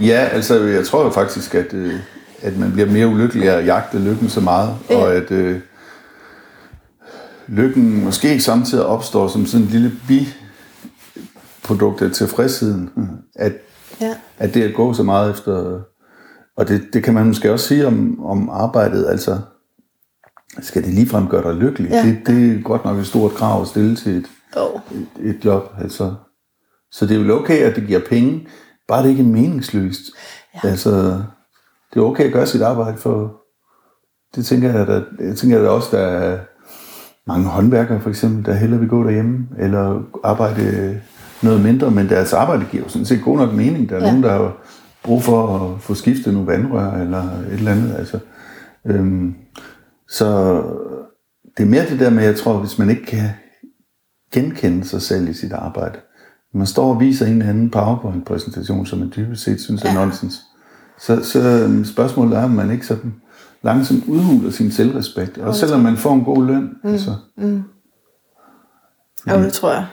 [0.00, 1.94] Ja, altså jeg tror jo faktisk, at, øh,
[2.44, 4.96] at man bliver mere ulykkelig af at jagte lykken så meget, ja.
[4.96, 5.60] Og at øh,
[7.48, 12.90] lykken måske ikke samtidig opstår som sådan en lille biprodukt af tilfredsheden,
[13.34, 13.52] at,
[14.00, 14.14] Ja.
[14.38, 15.80] at det at gå så meget efter,
[16.56, 19.38] og det, det kan man måske også sige om, om arbejdet, altså
[20.62, 21.90] skal det ligefrem gøre dig lykkelig?
[21.90, 22.02] Ja.
[22.06, 24.80] Det, det er godt nok et stort krav at stille til et, Oh.
[25.20, 25.74] et, et job.
[25.82, 26.14] Altså.
[26.90, 28.46] Så det er vel okay, at det giver penge,
[28.88, 30.00] bare det ikke er meningsløst.
[30.64, 30.68] Ja.
[30.68, 31.22] Altså,
[31.94, 33.40] det er okay at gøre sit arbejde for...
[34.36, 36.38] Det tænker jeg, der, jeg tænker der også, der er
[37.26, 41.00] mange håndværkere for eksempel, der hellere vil gå derhjemme, eller arbejde
[41.42, 43.88] noget mindre, men deres arbejde giver jo sådan set god nok mening.
[43.88, 44.06] Der er ja.
[44.06, 44.56] Nogen, der har
[45.02, 47.94] brug for at få skiftet nogle vandrør, eller et eller andet.
[47.98, 48.18] Altså,
[48.86, 49.34] øhm,
[50.08, 50.56] så
[51.56, 53.28] det er mere det der med, jeg tror, hvis man ikke kan
[54.32, 55.98] genkende sig selv i sit arbejde.
[56.54, 59.94] Man står og viser en eller anden PowerPoint-præsentation, som man dybest set synes er Ja.
[59.94, 60.40] nonsens.
[60.98, 63.14] Så, så øhm, spørgsmålet er, om man ikke sådan
[63.62, 65.38] langsomt udhuler sin selvrespekt.
[65.38, 66.76] Og selvom man får en god løn.
[66.84, 66.90] Mm.
[66.90, 67.10] Altså,
[69.30, 69.86] Jo, det tror jeg.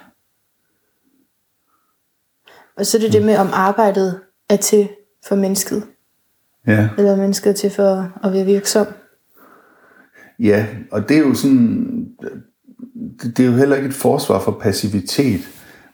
[2.77, 4.89] Og så er det det med, om arbejdet er til
[5.27, 5.83] for mennesket,
[6.67, 6.89] ja.
[6.97, 8.87] eller mennesket er til for at være virksom.
[10.39, 12.07] ja, og det er jo sådan...
[13.21, 15.41] Det er jo heller ikke et forsvar for passivitet,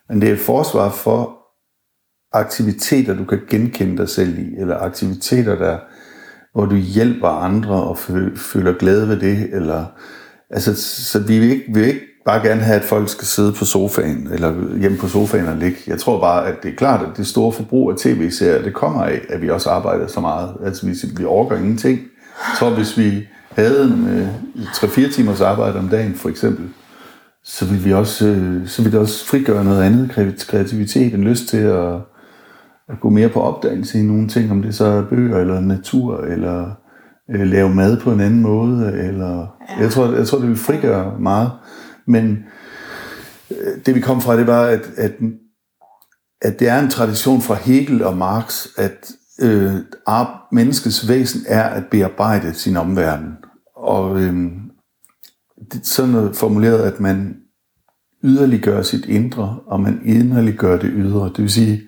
[0.10, 1.37] men det er et forsvar for
[2.34, 5.78] aktiviteter, du kan genkende dig selv i, eller aktiviteter, der,
[6.54, 7.98] hvor du hjælper andre og
[8.36, 9.86] føler glæde ved det, eller
[10.50, 10.76] altså,
[11.12, 13.66] så vi vil, ikke, vi vil ikke bare gerne have, at folk skal sidde på
[13.66, 15.78] sofaen, eller hjemme på sofaen og ligge.
[15.88, 19.04] Jeg tror bare, at det er klart, at det store forbrug af tv-serier, det kommer
[19.04, 20.54] af, at vi også arbejder så meget.
[20.66, 22.00] Altså, vi, vi overgår ingenting.
[22.00, 24.28] Jeg tror, hvis vi havde en, øh,
[24.66, 26.70] 3-4 timers arbejde om dagen, for eksempel,
[27.44, 31.48] så vil vi også, øh, så vil det også frigøre noget andet kreativitet, en lyst
[31.48, 31.94] til at,
[32.90, 36.22] at gå mere på opdagelse i nogle ting, om det så er bøger eller natur,
[36.22, 36.72] eller
[37.32, 39.82] øh, lave mad på en anden måde, eller ja.
[39.82, 41.52] jeg, tror, jeg tror, det vil frigøre meget.
[42.08, 42.38] Men
[43.52, 45.12] øh, det vi kom fra, det var, at, at,
[46.42, 49.74] at det er en tradition fra Hegel og Marx, at øh,
[50.52, 53.34] menneskets væsen er at bearbejde sin omverden.
[53.76, 54.36] Og øh,
[55.72, 57.36] det, sådan noget formuleret, at man
[58.24, 61.26] yderliggør sit indre, og man inderliggør det ydre.
[61.26, 61.82] Det vil sige,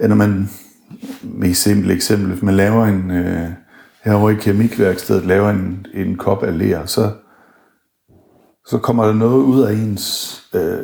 [0.00, 0.50] når man,
[1.22, 3.48] med et simpelt eksempel, hvis man laver en, øh,
[4.04, 7.10] herovre i keramikværkstedet, laver en, en kop af ler, så,
[8.66, 10.78] så kommer der noget ud af ens, øh,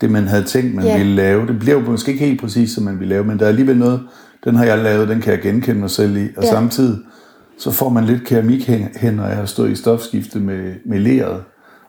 [0.00, 0.98] det man havde tænkt, man yeah.
[0.98, 1.46] ville lave.
[1.46, 3.76] Det bliver jo måske ikke helt præcis, som man ville lave, men der er alligevel
[3.78, 4.00] noget,
[4.44, 6.50] den har jeg lavet, den kan jeg genkende mig selv i, og Ja.
[6.50, 6.98] samtidig
[7.58, 11.42] så får man lidt keramikhænder af at stå i stofskifte med, med leret.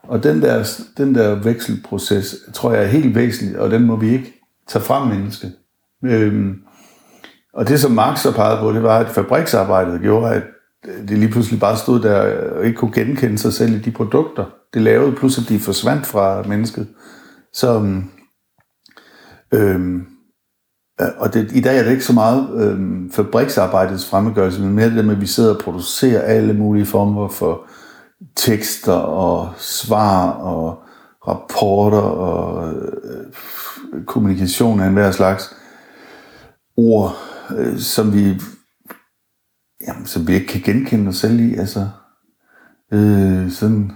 [0.03, 4.09] Og den der, den der vekselproces, tror jeg er helt væsentlig, og den må vi
[4.09, 5.53] ikke tage fra mennesket.
[6.05, 6.55] Øhm,
[7.53, 10.43] og det, som Marx så pegede på, det var, at fabriksarbejdet gjorde, at
[10.87, 13.91] øh, det lige pludselig bare stod der og ikke kunne genkende sig selv i de
[13.91, 16.87] produkter, det lavede, plus at de forsvandt fra mennesket.
[17.53, 18.03] Så, øhm,
[19.53, 20.07] øhm
[21.17, 25.05] og det, i dag er det ikke så meget øhm, fabriksarbejdets fremmedgørelse, men mere det
[25.05, 27.65] med, at vi sidder og producerer alle mulige former for
[28.35, 30.83] tekster og svar og
[31.27, 32.81] rapporter og øh,
[33.93, 35.55] øh kommunikation af enhver slags
[36.77, 37.17] ord,
[37.57, 38.41] øh, som vi
[39.87, 41.55] jamen, som vi ikke kan genkende os selv i.
[41.55, 41.87] Altså,
[42.93, 43.91] øh, sådan,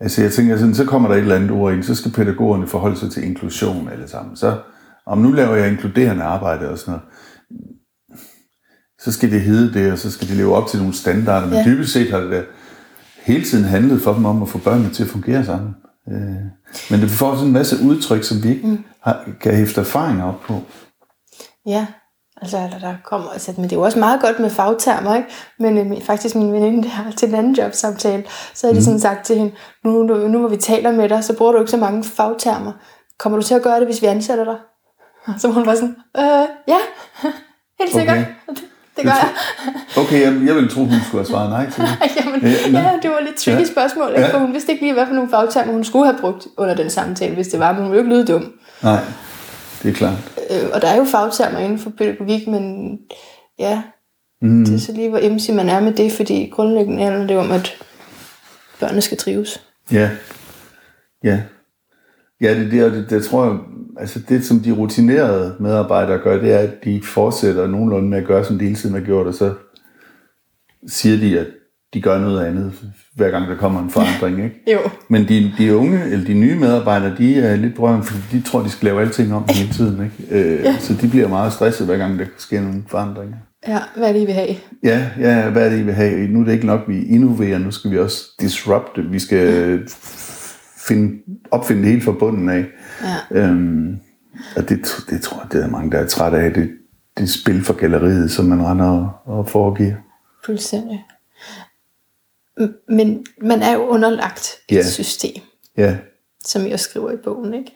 [0.00, 2.66] altså jeg tænker sådan, så kommer der et eller andet ord ind, så skal pædagogerne
[2.66, 4.36] forholde sig til inklusion alle sammen.
[4.36, 4.60] Så
[5.06, 7.04] om nu laver jeg inkluderende arbejde og sådan noget,
[8.98, 11.46] så skal det hedde det, og så skal de leve op til nogle standarder.
[11.46, 11.64] Men ja.
[11.64, 12.44] dybest set har det da
[13.22, 15.74] hele tiden handlet for dem om at få børnene til at fungere sammen.
[16.08, 16.36] Øh,
[16.90, 18.84] men det får sådan en masse udtryk, som vi ikke mm.
[19.02, 20.62] har, kan hæfte erfaringer op på.
[21.66, 21.86] Ja,
[22.42, 25.28] altså eller der kommer, altså, men det er jo også meget godt med fagtermer, ikke?
[25.58, 28.84] Men øh, faktisk min veninde der til en anden jobsamtale, så har de mm.
[28.84, 29.52] sådan sagt til hende,
[29.84, 32.72] nu, nu, nu hvor vi taler med dig, så bruger du ikke så mange fagtermer.
[33.18, 34.56] Kommer du til at gøre det, hvis vi ansætter dig?
[35.40, 36.78] Så hun var sådan, øh, ja,
[37.80, 38.18] helt sikkert.
[38.18, 38.26] Okay.
[38.96, 39.32] Det, gør jeg.
[39.96, 42.16] okay, jeg, jeg ville tro, hun skulle have svaret nej til det.
[42.16, 42.40] Jamen,
[42.74, 43.64] ja, ja, det var lidt tricky ja.
[43.64, 44.28] spørgsmål, ikke?
[44.30, 46.90] For hun vidste ikke lige, hvad for nogle fagtermer hun skulle have brugt under den
[46.90, 48.52] samtale, hvis det var, men hun ville ikke lyde dum.
[48.82, 49.00] Nej,
[49.86, 50.32] det er klart.
[50.50, 52.98] Øh, og der er jo fagtermer inden for pædagogik, men
[53.58, 53.82] ja,
[54.42, 54.64] mm.
[54.64, 57.50] det er så lige, hvor emsig man er med det, fordi grundlæggende handler det om,
[57.50, 57.74] at
[58.80, 59.62] børnene skal trives.
[59.92, 60.10] Ja,
[61.24, 61.40] ja.
[62.40, 63.58] Ja, det, det, det, det tror jeg,
[63.98, 68.26] altså det som de rutinerede medarbejdere gør, det er, at de fortsætter nogenlunde med at
[68.26, 69.54] gøre, som de hele tiden har gjort, og så
[70.86, 71.46] siger de, at
[71.94, 72.72] de gør noget andet,
[73.14, 74.44] hver gang der kommer en forandring.
[74.44, 74.62] Ikke?
[74.72, 74.78] jo.
[75.08, 78.62] Men de, de unge, eller de nye medarbejdere, de er lidt brømme, fordi de tror,
[78.62, 80.04] de skal lave alting om hele tiden.
[80.04, 80.44] Ikke?
[80.44, 80.76] Øh, ja.
[80.78, 83.36] Så de bliver meget stresset, hver gang der sker nogle forandringer.
[83.68, 84.56] Ja, hvad er det, I vil have?
[84.82, 86.28] Ja, ja, hvad er det, I vil have?
[86.28, 89.02] Nu er det ikke nok, vi innoverer, nu skal vi også disrupte.
[89.02, 89.80] Vi skal
[90.88, 92.66] finde, opfinde det hele fra bunden af.
[93.02, 93.40] Ja.
[93.40, 93.96] Øhm,
[94.56, 94.78] og det,
[95.10, 96.52] det tror jeg, det er mange, der er trætte af.
[96.52, 96.70] Det,
[97.18, 99.94] det spil for galleriet, som man render og, og foregiver.
[100.46, 101.04] Fuldstændig.
[102.88, 104.82] Men man er jo underlagt et ja.
[104.82, 105.42] system.
[105.76, 105.96] Ja.
[106.44, 107.54] Som jeg skriver i bogen.
[107.54, 107.72] Ikke?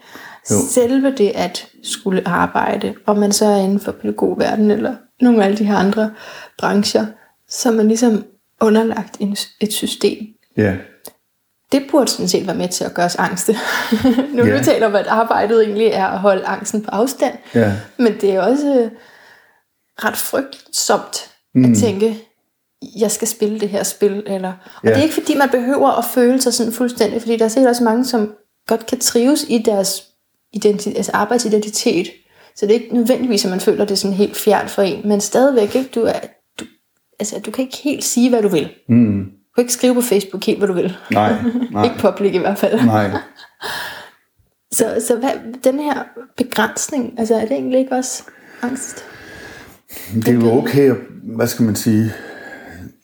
[0.51, 0.57] Jo.
[0.71, 5.47] Selve det at skulle arbejde, om man så er inden for pædagogverden eller nogle af
[5.47, 6.15] alle de her andre
[6.59, 7.07] brancher,
[7.49, 8.25] så er man ligesom
[8.61, 9.17] underlagt
[9.61, 10.27] et system.
[10.57, 10.77] Ja
[11.73, 13.53] det burde sådan set være med til at gøre os angste.
[14.35, 14.65] nu yeah.
[14.65, 17.35] taler om, at arbejdet egentlig er at holde angsten på afstand.
[17.57, 17.73] Yeah.
[17.99, 18.91] Men det er også
[20.05, 21.65] ret frygtsomt mm.
[21.65, 22.17] at tænke,
[23.01, 24.23] jeg skal spille det her spil.
[24.27, 24.95] Eller, og yeah.
[24.95, 27.71] det er ikke fordi, man behøver at føle sig sådan fuldstændig, fordi der er sikkert
[27.71, 28.33] også mange, som
[28.67, 30.03] godt kan trives i deres
[30.57, 32.09] identi- altså arbejdsidentitet.
[32.57, 35.21] Så det er ikke nødvendigvis, at man føler det sådan helt fjernt for en, men
[35.21, 35.91] stadigvæk, ikke?
[35.95, 36.21] Du, er,
[36.61, 36.65] du,
[37.21, 38.69] altså, du kan ikke helt sige, hvad du vil.
[38.89, 39.25] Mm.
[39.25, 40.97] Du kan ikke skrive på Facebook helt, hvad du vil.
[41.11, 41.35] Nej,
[41.73, 41.85] nej.
[41.85, 42.85] ikke public i hvert fald.
[42.85, 43.11] Nej.
[44.73, 45.31] så så hvad,
[45.65, 46.03] den her
[46.37, 48.23] begrænsning, altså er det egentlig ikke også
[48.63, 49.05] angst?
[50.15, 52.13] Det er jo okay, hvad skal man sige,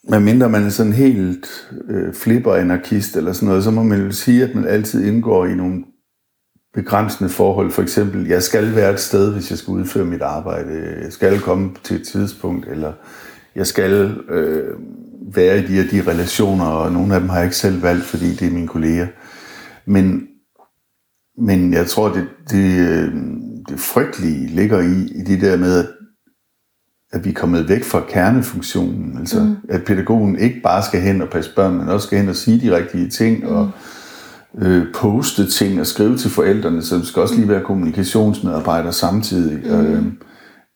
[0.09, 4.13] men mindre man er sådan helt øh, flipper-anarkist eller sådan noget, så må man jo
[4.13, 5.85] sige, at man altid indgår i nogle
[6.75, 7.71] begrænsende forhold.
[7.71, 10.99] For eksempel, jeg skal være et sted, hvis jeg skal udføre mit arbejde.
[11.03, 12.93] Jeg skal komme til et tidspunkt, eller
[13.55, 14.75] jeg skal øh,
[15.35, 18.05] være i de her de relationer, og nogle af dem har jeg ikke selv valgt,
[18.05, 19.07] fordi det er mine kolleger.
[19.87, 20.29] Men,
[21.39, 23.15] men jeg tror, det, det, øh,
[23.69, 25.87] det frygtelige ligger i, i det der med, at,
[27.13, 29.19] at vi er kommet væk fra kernefunktionen.
[29.19, 29.57] Altså, mm.
[29.69, 32.61] at pædagogen ikke bare skal hen og passe børn, men også skal hen og sige
[32.61, 33.55] de rigtige ting, mm.
[33.55, 33.71] og
[34.59, 39.61] øh, poste ting og skrive til forældrene, så det skal også lige være kommunikationsmedarbejder samtidig.
[39.65, 39.81] Mm.
[39.81, 40.05] Øh,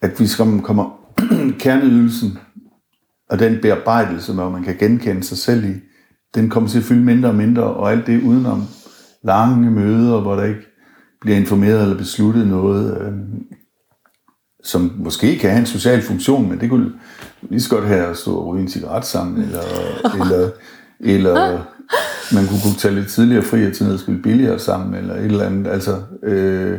[0.02, 0.90] at vi skal kommer
[1.62, 2.38] kerneydelsen
[3.30, 5.74] og den bearbejdelse, hvor man kan genkende sig selv i,
[6.34, 8.62] den kommer til at fylde mindre og mindre, og alt det udenom
[9.24, 10.60] lange møder, hvor der ikke
[11.20, 13.12] bliver informeret eller besluttet noget, øh,
[14.62, 16.92] som måske kan have en social funktion, men det kunne
[17.42, 19.62] lige så godt have at stå og ryge en cigaret sammen, eller,
[20.14, 20.50] eller,
[21.00, 21.64] eller
[22.34, 25.14] man kunne, kunne tage lidt tidligere fri og til ned og spille billigere sammen, eller
[25.14, 25.70] et eller andet.
[25.70, 26.78] Altså, øh,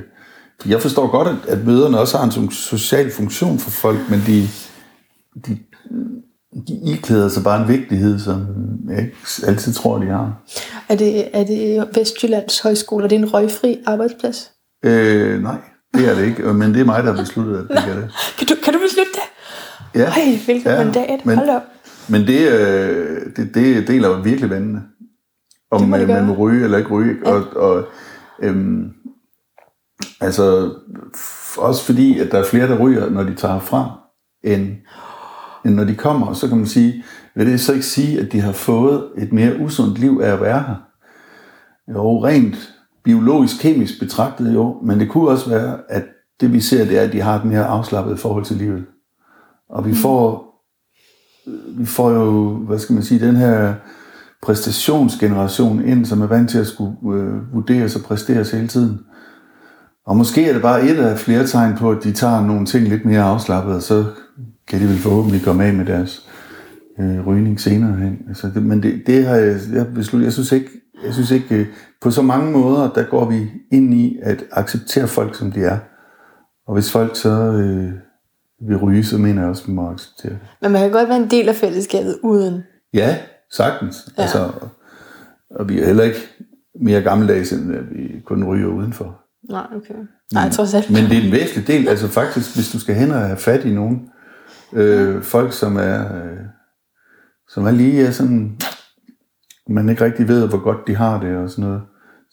[0.65, 4.47] jeg forstår godt, at, at møderne også har en social funktion for folk, men de,
[5.47, 5.57] de
[6.67, 8.47] de iklæder sig bare en vigtighed, som
[8.89, 9.15] jeg ikke
[9.47, 10.41] altid tror, de har.
[10.89, 14.51] Er det, er det Vestjyllands Højskole, er det en røgfri arbejdsplads?
[14.85, 15.57] Øh, nej,
[15.93, 18.11] det er det ikke, men det er mig, der har besluttet, at det er det.
[18.37, 19.99] Kan du, kan du beslutte det?
[20.01, 20.05] Ja.
[20.05, 21.25] Ej, hvilket ja, mandat.
[21.25, 21.61] Men, Hold op.
[22.09, 24.83] Men det, øh, det, det deler virkelig vandene.
[25.71, 27.15] Om man, man må ryge eller ikke ryge.
[27.25, 27.31] Ja.
[27.31, 27.87] Og, og
[28.41, 28.93] øhm,
[30.21, 30.73] altså,
[31.57, 33.99] også fordi, at der er flere, der ryger, når de tager fra,
[34.43, 34.75] end
[35.65, 37.03] end når de kommer, så kan man sige,
[37.35, 40.41] vil det så ikke sige, at de har fået et mere usundt liv af at
[40.41, 40.75] være her?
[41.93, 46.03] Jo, rent biologisk, kemisk betragtet jo, men det kunne også være, at
[46.41, 48.85] det vi ser, det er, at de har et mere afslappet forhold til livet.
[49.69, 49.95] Og vi mm.
[49.95, 50.55] får,
[51.77, 53.73] vi får jo, hvad skal man sige, den her
[54.41, 58.99] præstationsgeneration ind, som er vant til at skulle øh, vurderes og præsteres hele tiden.
[60.05, 62.87] Og måske er det bare et af flere tegn på, at de tager nogle ting
[62.87, 64.05] lidt mere afslappet, og så
[64.67, 66.29] kan de vel forhåbentlig komme af med deres
[66.99, 68.17] øh, rygning senere hen.
[68.27, 70.25] Altså, det, men det, det har jeg, jeg besluttet.
[70.25, 70.69] Jeg synes ikke,
[71.05, 71.67] jeg synes ikke øh,
[72.01, 75.77] på så mange måder, der går vi ind i at acceptere folk, som de er.
[76.67, 77.91] Og hvis folk så øh,
[78.67, 80.39] vil ryge, så mener jeg også, at vi må acceptere det.
[80.61, 82.63] Men man kan godt være en del af fællesskabet uden.
[82.93, 83.17] Ja,
[83.51, 84.09] sagtens.
[84.17, 84.21] Ja.
[84.21, 84.51] Altså,
[85.49, 86.19] og vi er heller ikke
[86.81, 89.21] mere gammeldags, end at vi kun ryger udenfor.
[89.49, 89.93] Nej, okay.
[90.33, 90.89] Nej, trods alt.
[90.89, 91.87] Men det er en væsentlig del.
[91.87, 94.09] Altså faktisk, hvis du skal hen og have fat i nogen,
[94.73, 96.37] øh, folk, som er, øh,
[97.49, 98.57] som er lige er sådan,
[99.67, 101.81] man ikke rigtig ved, hvor godt de har det og sådan noget.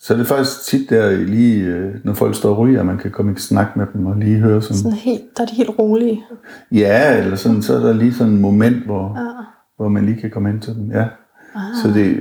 [0.00, 3.10] Så er det faktisk tit der lige, øh, når folk står og ryger, man kan
[3.10, 4.76] komme i snak med dem og lige høre sådan.
[4.76, 6.24] Sådan helt, der er de helt rolige.
[6.72, 9.44] Ja, eller sådan, så er der lige sådan et moment, hvor, ja.
[9.76, 10.90] hvor man lige kan komme ind til dem.
[10.90, 11.06] Ja.
[11.54, 11.62] Ah.
[11.82, 12.20] Så det,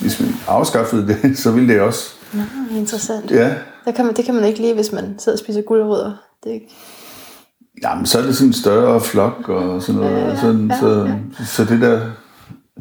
[0.00, 2.14] hvis man afskaffede det, så ville det også.
[2.34, 2.42] Nå,
[2.76, 3.30] interessant.
[3.30, 3.54] Ja.
[3.84, 6.12] Der kan man, det kan man ikke lige, hvis man sidder og spiser guldrødder.
[6.44, 6.74] Det er ikke...
[7.82, 10.16] Jamen, så er det sådan en større flok og sådan noget.
[10.16, 10.36] Ja, ja, ja.
[10.36, 11.44] Sådan, ja, så, ja.
[11.44, 12.00] så det der,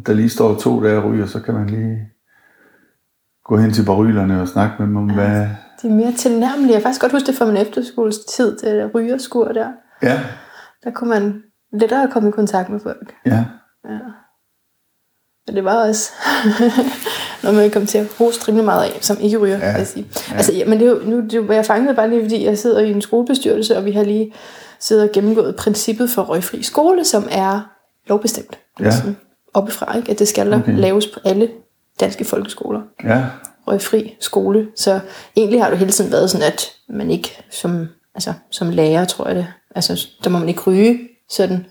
[0.06, 1.98] der lige står to der og ryger, så kan man lige
[3.50, 5.48] gå hen til barylerne og snakke med dem om, ja, hvad...
[5.82, 6.74] De er mere tilnærmelige.
[6.74, 9.68] Jeg kan faktisk godt huske det fra min efterskolestid, det der rygerskur der.
[10.04, 10.20] Ja.
[10.84, 11.42] Der kunne man
[11.74, 13.14] lettere komme i kontakt med folk.
[13.26, 13.46] Ja.
[13.90, 14.00] ja.
[15.48, 16.12] Men det var også
[17.44, 19.72] når man kom til at hoste rimelig meget af, som ikke ryger, ja.
[19.72, 20.06] jeg sige.
[20.32, 20.36] Ja.
[20.36, 22.58] Altså, ja, men det er jo, nu det var jeg fanget bare lige, fordi jeg
[22.58, 24.34] sidder i en skolebestyrelse, og vi har lige
[24.80, 27.72] siddet og gennemgået princippet for røgfri skole, som er
[28.08, 28.60] lovbestemt.
[28.80, 28.86] Ja.
[28.86, 29.14] Altså,
[29.54, 30.12] oppefra, ikke?
[30.12, 30.78] at det skal okay.
[30.78, 31.50] laves på alle
[32.00, 32.82] danske folkeskoler.
[33.04, 33.26] Ja.
[33.68, 34.68] Røgfri skole.
[34.76, 35.00] Så
[35.38, 39.28] egentlig har det hele tiden været sådan, at man ikke som, altså, som lærer, tror
[39.28, 41.66] jeg det, altså, der må man ikke ryge sådan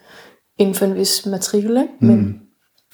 [0.58, 1.92] inden for en vis matrikel, ikke?
[2.00, 2.38] Men, mm.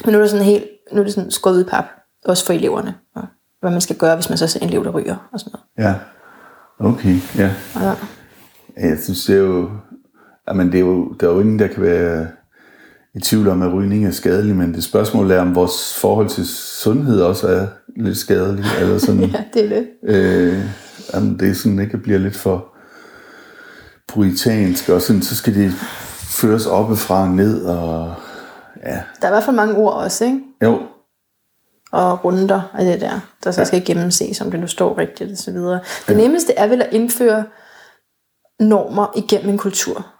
[0.04, 1.84] men nu er det sådan helt, nu er det sådan skåret ud i pap,
[2.24, 3.22] også for eleverne, og
[3.60, 5.88] hvad man skal gøre, hvis man så ser en elev, der ryger og sådan noget.
[5.88, 5.94] Ja,
[6.78, 7.50] okay, ja.
[7.80, 7.94] ja.
[8.76, 9.70] Jeg synes, det er jo,
[10.48, 12.28] jamen det er jo, der er jo ingen, der kan være
[13.14, 16.46] i tvivl om, at rygning er skadelig, men det spørgsmål er, om vores forhold til
[16.48, 18.64] sundhed også er lidt skadelig.
[18.81, 19.88] Eller sådan, ja, det er det.
[20.03, 20.59] Øh,
[21.14, 22.74] jamen, det er sådan ikke bliver lidt for
[24.09, 25.72] puritansk, og sådan, så skal det
[26.40, 28.14] føres oppefra og ned, og
[28.85, 29.00] ja.
[29.20, 30.40] Der er i hvert fald mange ord også, ikke?
[30.62, 30.83] Jo.
[31.92, 33.64] Og runder af det der, der så ja.
[33.64, 35.81] skal gennemses, om det nu står rigtigt og så videre.
[36.09, 36.20] Det ja.
[36.20, 37.44] nemmeste er vel at indføre
[38.61, 40.13] normer igennem en kultur.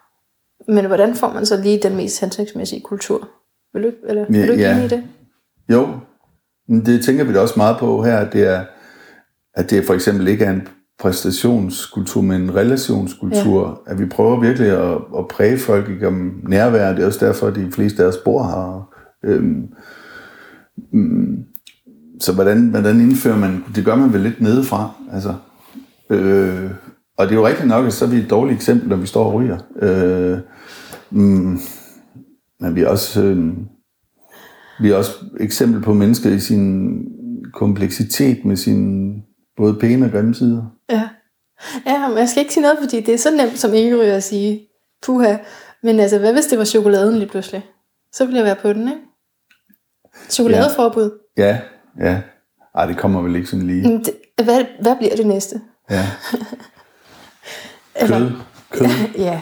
[0.69, 3.29] Men hvordan får man så lige den mest hensigtsmæssige kultur?
[3.75, 4.85] Vil du, eller, vil du ikke ja.
[4.85, 5.03] i det?
[5.71, 5.89] Jo,
[6.69, 8.65] men det tænker vi da også meget på her, at det er,
[9.55, 13.83] at det for eksempel ikke er en præstationskultur, men en relationskultur.
[13.87, 13.93] Ja.
[13.93, 16.93] At vi prøver virkelig at, at præge folk igennem nærvær.
[16.93, 18.91] Det er også derfor, at de fleste af os bor her.
[19.25, 19.69] Øhm,
[20.93, 21.45] mm,
[22.21, 24.91] så hvordan, hvordan indfører man, det gør man vel lidt nedefra.
[25.13, 25.35] Altså,
[26.11, 26.71] øh,
[27.19, 29.07] og det er jo rigtigt nok, at så er vi et dårligt eksempel, når vi
[29.07, 29.59] står og ryger.
[29.83, 30.39] Øh,
[31.15, 31.59] mm,
[32.61, 33.23] men vi er også...
[33.23, 33.55] Øh,
[34.81, 37.05] vi er også eksempel på mennesker i sin
[37.53, 39.13] kompleksitet med sin
[39.57, 40.63] både pæne og grimme sider.
[40.91, 41.09] Ja.
[41.87, 44.23] Ja, men jeg skal ikke sige noget, fordi det er så nemt som ikke at
[44.23, 44.69] sige,
[45.03, 45.37] puha.
[45.83, 47.67] Men altså, hvad hvis det var chokoladen lige pludselig?
[48.13, 49.01] Så ville jeg være på den, ikke?
[50.29, 51.11] Chokoladeforbud.
[51.37, 51.59] Ja,
[51.99, 52.11] ja.
[52.11, 52.21] ja.
[52.75, 53.83] Ej, det kommer vel ikke sådan lige.
[53.83, 55.61] Det, hvad, hvad bliver det næste?
[55.91, 56.07] Ja.
[58.07, 58.31] Kød.
[58.71, 58.87] Kød.
[59.19, 59.41] ja.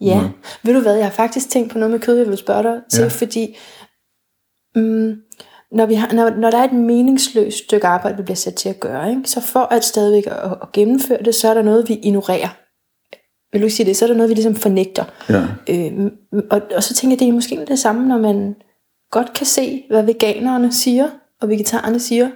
[0.00, 0.20] Ja.
[0.20, 0.28] Mm.
[0.62, 2.80] Ved du hvad, jeg har faktisk tænkt på noget med kød, jeg vil spørge dig
[2.90, 3.08] til, ja.
[3.08, 3.56] fordi
[4.74, 5.16] mm,
[5.72, 8.68] når, vi har, når, når der er et meningsløst stykke arbejde, vi bliver sat til
[8.68, 11.88] at gøre, ikke, så for at stadigvæk at, at gennemføre det, så er der noget,
[11.88, 12.48] vi ignorerer.
[13.52, 13.96] Vil du ikke sige det?
[13.96, 15.04] Så er der noget, vi ligesom fornægter.
[15.28, 15.42] Ja.
[15.68, 16.10] Øh,
[16.50, 18.54] og, og så tænker jeg, det er måske det samme, når man
[19.10, 21.08] godt kan se, hvad veganerne siger,
[21.40, 22.30] og vegetarerne siger,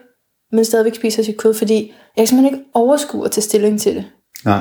[0.53, 3.95] men stadigvæk spiser sit kød, fordi jeg kan simpelthen ikke overskue at tage stilling til
[3.95, 4.05] det.
[4.45, 4.61] Nej.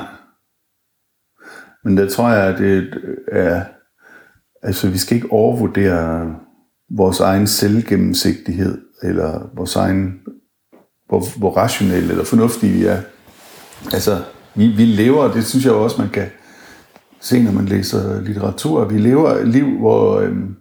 [1.84, 3.00] Men der tror jeg, at det
[3.32, 3.64] er...
[4.62, 6.34] Altså, vi skal ikke overvurdere
[6.90, 10.20] vores egen selvgennemsigtighed, eller vores egen,
[11.08, 13.00] hvor, hvor rationelle eller fornuftige vi er.
[13.92, 14.22] Altså,
[14.54, 16.26] vi, vi lever, det synes jeg også, man kan
[17.20, 20.56] se, når man læser litteratur, vi lever et liv, hvor, øhm,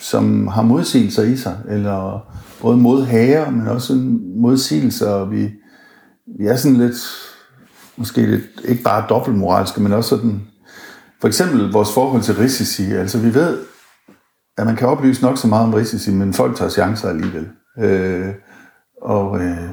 [0.00, 3.94] som har modsigelser i sig, eller både modhager, men også
[4.36, 5.50] modsigelser, og vi,
[6.38, 6.96] vi er sådan lidt,
[7.96, 10.40] måske lidt, ikke bare dobbeltmoralske, men også sådan,
[11.20, 13.58] for eksempel vores forhold til risici, altså vi ved,
[14.58, 17.48] at man kan oplyse nok så meget om risici, men folk tager chancer alligevel.
[17.78, 18.34] Øh,
[19.02, 19.68] og øh,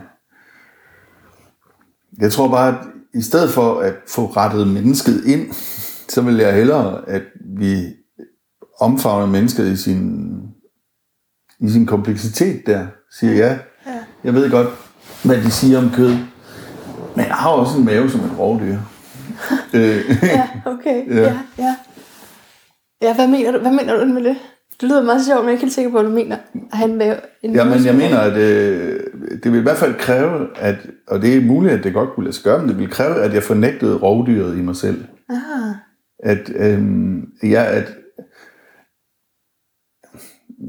[2.17, 5.53] jeg tror bare, at i stedet for at få rettet mennesket ind,
[6.09, 7.23] så vil jeg hellere, at
[7.57, 7.85] vi
[8.79, 10.29] omfavner mennesket i sin,
[11.59, 12.87] i sin kompleksitet der.
[13.11, 13.59] Siger ja,
[14.23, 14.67] jeg ved godt,
[15.23, 16.15] hvad de siger om kød,
[17.17, 18.77] men jeg har også en mave som et rovdyr.
[19.73, 21.15] ja, okay.
[21.15, 21.21] ja.
[21.21, 21.75] ja, ja.
[23.01, 24.37] Ja, hvad mener du, hvad mener du med det?
[24.81, 26.37] Det lyder meget sjovt, men jeg er ikke helt sikker på, hvad du mener.
[26.71, 28.99] Han vil en Ja, men jeg mener, at øh,
[29.43, 30.75] det vil i hvert fald kræve, at,
[31.07, 33.15] og det er muligt, at det godt kunne lade sig gøre, men det vil kræve,
[33.15, 35.05] at jeg fornægtede rovdyret i mig selv.
[35.29, 35.75] Ah,
[36.19, 36.79] At øh,
[37.43, 37.93] jeg at,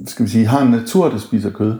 [0.06, 1.74] skal vi sige, har en natur, der spiser kød.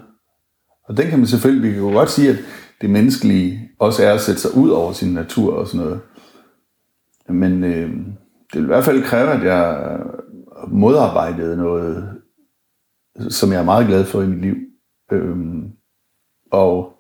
[0.88, 2.37] Og den kan man selvfølgelig, vi kan jo godt sige, at
[2.81, 6.00] det menneskelige også er at sætte sig ud over sin natur og sådan noget.
[7.28, 7.90] Men øh,
[8.52, 9.98] det vil i hvert fald kræve, at jeg
[10.68, 12.20] modarbejdede noget,
[13.28, 14.56] som jeg er meget glad for i mit liv.
[15.12, 15.36] Øh,
[16.50, 16.92] og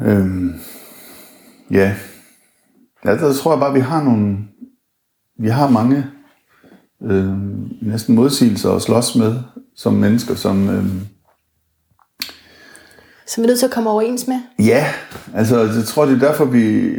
[0.00, 0.26] øh,
[1.70, 1.96] ja,
[3.04, 4.38] ja, der tror jeg bare, at vi har nogle,
[5.38, 6.06] vi har mange
[7.02, 7.38] øh,
[7.82, 9.34] næsten modsigelser at slås med
[9.74, 11.13] som mennesker, som Øh,
[13.26, 14.40] som vi er nødt til at komme overens med.
[14.58, 14.86] Ja,
[15.34, 16.90] altså jeg tror, det er derfor, vi...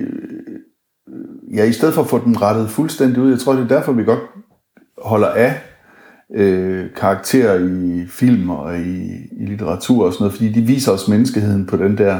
[1.55, 3.91] Ja, i stedet for at få dem rettet fuldstændig ud, jeg tror, det er derfor,
[3.91, 4.19] vi godt
[5.03, 5.61] holder af
[6.35, 9.05] øh, karakterer i film og i,
[9.39, 12.19] i litteratur og sådan noget, fordi de viser os menneskeheden på den der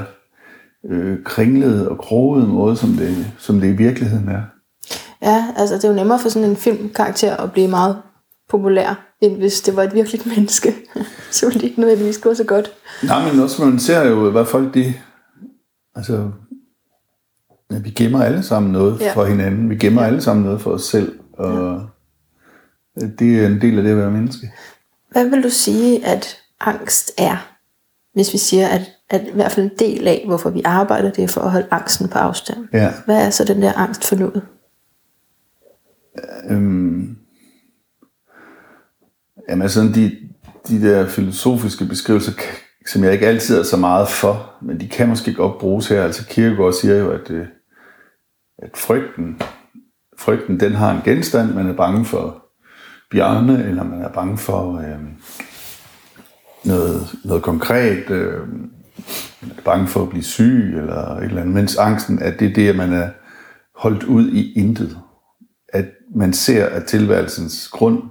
[0.89, 4.41] øh, kringlede og krogede måde, som det, som det i virkeligheden er.
[5.21, 7.97] Ja, altså det er jo nemmere for sådan en filmkarakter at blive meget
[8.49, 10.75] populær, end hvis det var et virkeligt menneske.
[11.31, 12.71] så ville det ikke nødvendigvis gå så godt.
[13.03, 14.93] Nej, men også man ser jo, hvad folk de...
[15.95, 16.31] Altså,
[17.71, 19.13] ja, vi gemmer alle sammen noget Ja.
[19.13, 19.69] for hinanden.
[19.69, 20.07] Vi gemmer ja.
[20.07, 21.19] alle sammen noget for os selv.
[21.33, 21.81] Og
[23.01, 23.05] ja.
[23.19, 24.51] det er en del af det at være menneske.
[25.11, 27.51] Hvad vil du sige, at angst er?
[28.13, 31.23] Hvis vi siger, at, at i hvert fald en del af, hvorfor vi arbejder, det
[31.23, 32.67] er for at holde angsten på afstand.
[32.73, 32.93] Ja.
[33.05, 34.41] Hvad er så den der angst for noget?
[36.49, 37.17] Øhm,
[39.49, 40.17] jamen altså, sådan de,
[40.67, 42.31] de der filosofiske beskrivelser,
[42.87, 46.03] som jeg ikke altid er så meget for, men de kan måske godt bruges her.
[46.03, 47.45] Altså Kierkegaard siger jo, at, øh,
[48.57, 49.41] at frygten,
[50.17, 51.53] frygten, den har en genstand.
[51.53, 52.45] Man er bange for
[53.11, 54.99] bjørne, eller man er bange for øh,
[56.65, 58.09] noget, noget konkret.
[58.09, 58.47] Øh,
[59.41, 61.55] man er bange for at blive syg, eller et eller andet.
[61.55, 63.09] Mens angsten, at det er det, at man er
[63.75, 64.97] holdt ud i intet
[65.75, 68.03] at man ser, at tilværelsens grund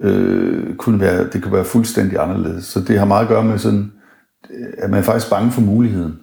[0.00, 2.64] øh, kunne være, det kunne være fuldstændig anderledes.
[2.64, 3.92] Så det har meget at gøre med sådan,
[4.78, 6.18] at man er faktisk bange for muligheden.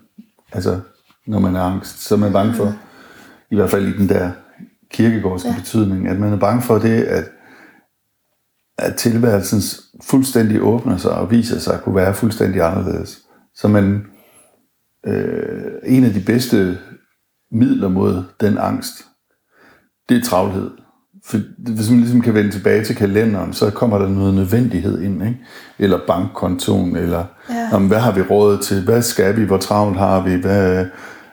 [0.52, 0.80] Altså,
[1.28, 2.76] når man er angst, så er man bange for,
[3.52, 4.32] i hvert fald i den der
[4.92, 5.56] kirkegårdske ja.
[5.56, 7.32] betydning, at man er bange for det, at,
[8.78, 9.62] at tilværelsen
[10.04, 13.20] fuldstændig åbner sig og viser sig at kunne være fuldstændig anderledes.
[13.56, 14.06] Så man,
[15.06, 16.78] øh, en af de bedste
[17.52, 19.06] midler mod den angst,
[20.10, 20.72] det er travlhed.
[21.30, 25.24] For hvis man ligesom kan vende tilbage til kalenderen, så kommer der noget nødvendighed ind,
[25.24, 25.38] ikke?
[25.80, 27.70] Eller bankkontoen, eller ja.
[27.74, 30.86] om, hvad har vi råd til, hvad skal vi, hvor travlt har vi, hvad,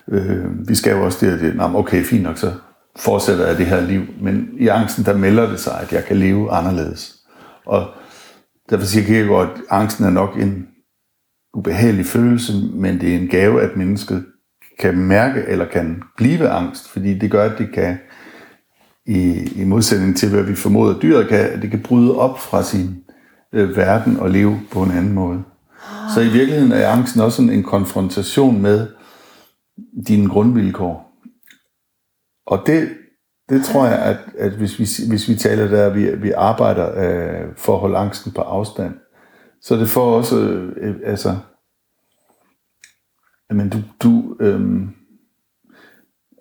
[0.08, 1.56] øh, vi skal jo også det og det.
[1.56, 2.52] Nå, okay, fint nok, så
[2.96, 4.02] fortsætter jeg det her liv.
[4.20, 7.14] Men i angsten, der melder det sig, at jeg kan leve anderledes.
[7.66, 7.86] Og
[8.70, 10.66] derfor siger Kierkegaard, at angsten er nok en
[11.54, 14.24] ubehagelig følelse, men det er en gave, at mennesket
[14.80, 17.98] kan mærke eller kan blive angst, fordi det gør, at det kan
[19.06, 22.62] i, i modsætning til, hvad vi formoder dyret kan, at det kan bryde op fra
[22.62, 23.04] sin
[23.52, 25.42] øh, verden og leve på en anden måde.
[26.14, 28.86] Så i virkeligheden er angsten også sådan en konfrontation med
[30.08, 31.12] dine grundvilkår.
[32.46, 32.88] Og det,
[33.48, 36.86] det tror jeg, at, at hvis, vi, hvis vi taler der, at vi, vi arbejder
[36.96, 38.94] øh, for at holde angsten på afstand,
[39.62, 41.36] så det får også, øh, øh altså,
[43.50, 44.88] men du, du øh,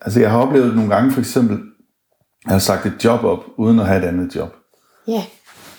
[0.01, 1.59] altså jeg har oplevet nogle gange for eksempel,
[2.45, 4.53] jeg har sagt et job op, uden at have et andet job.
[5.07, 5.23] Ja,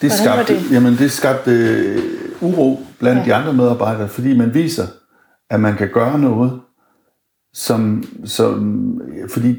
[0.03, 0.73] Det Hvordan skabte, det?
[0.73, 1.99] Jamen, det skabte øh,
[2.41, 3.25] uro blandt Ja.
[3.25, 4.87] de andre medarbejdere, fordi man viser,
[5.51, 6.61] at man kan gøre noget,
[7.55, 9.01] som, som
[9.31, 9.57] fordi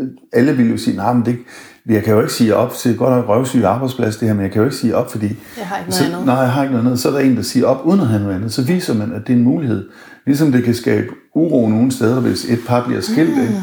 [0.00, 1.38] øh, alle vil jo sige, nej, men det,
[1.86, 4.50] jeg kan jo ikke sige op til godt nok røvsyg arbejdsplads det her, men jeg
[4.52, 5.26] kan jo ikke sige op, fordi
[5.58, 6.26] Jeg har ikke noget så, andet.
[6.26, 7.00] Nej, jeg har ikke noget andet.
[7.00, 8.52] Så er der en, der siger op uden at have noget andet.
[8.52, 9.88] Så viser man, at det er en mulighed.
[10.26, 13.56] Ligesom det kan skabe uro nogle steder, hvis et par bliver skilt, mm.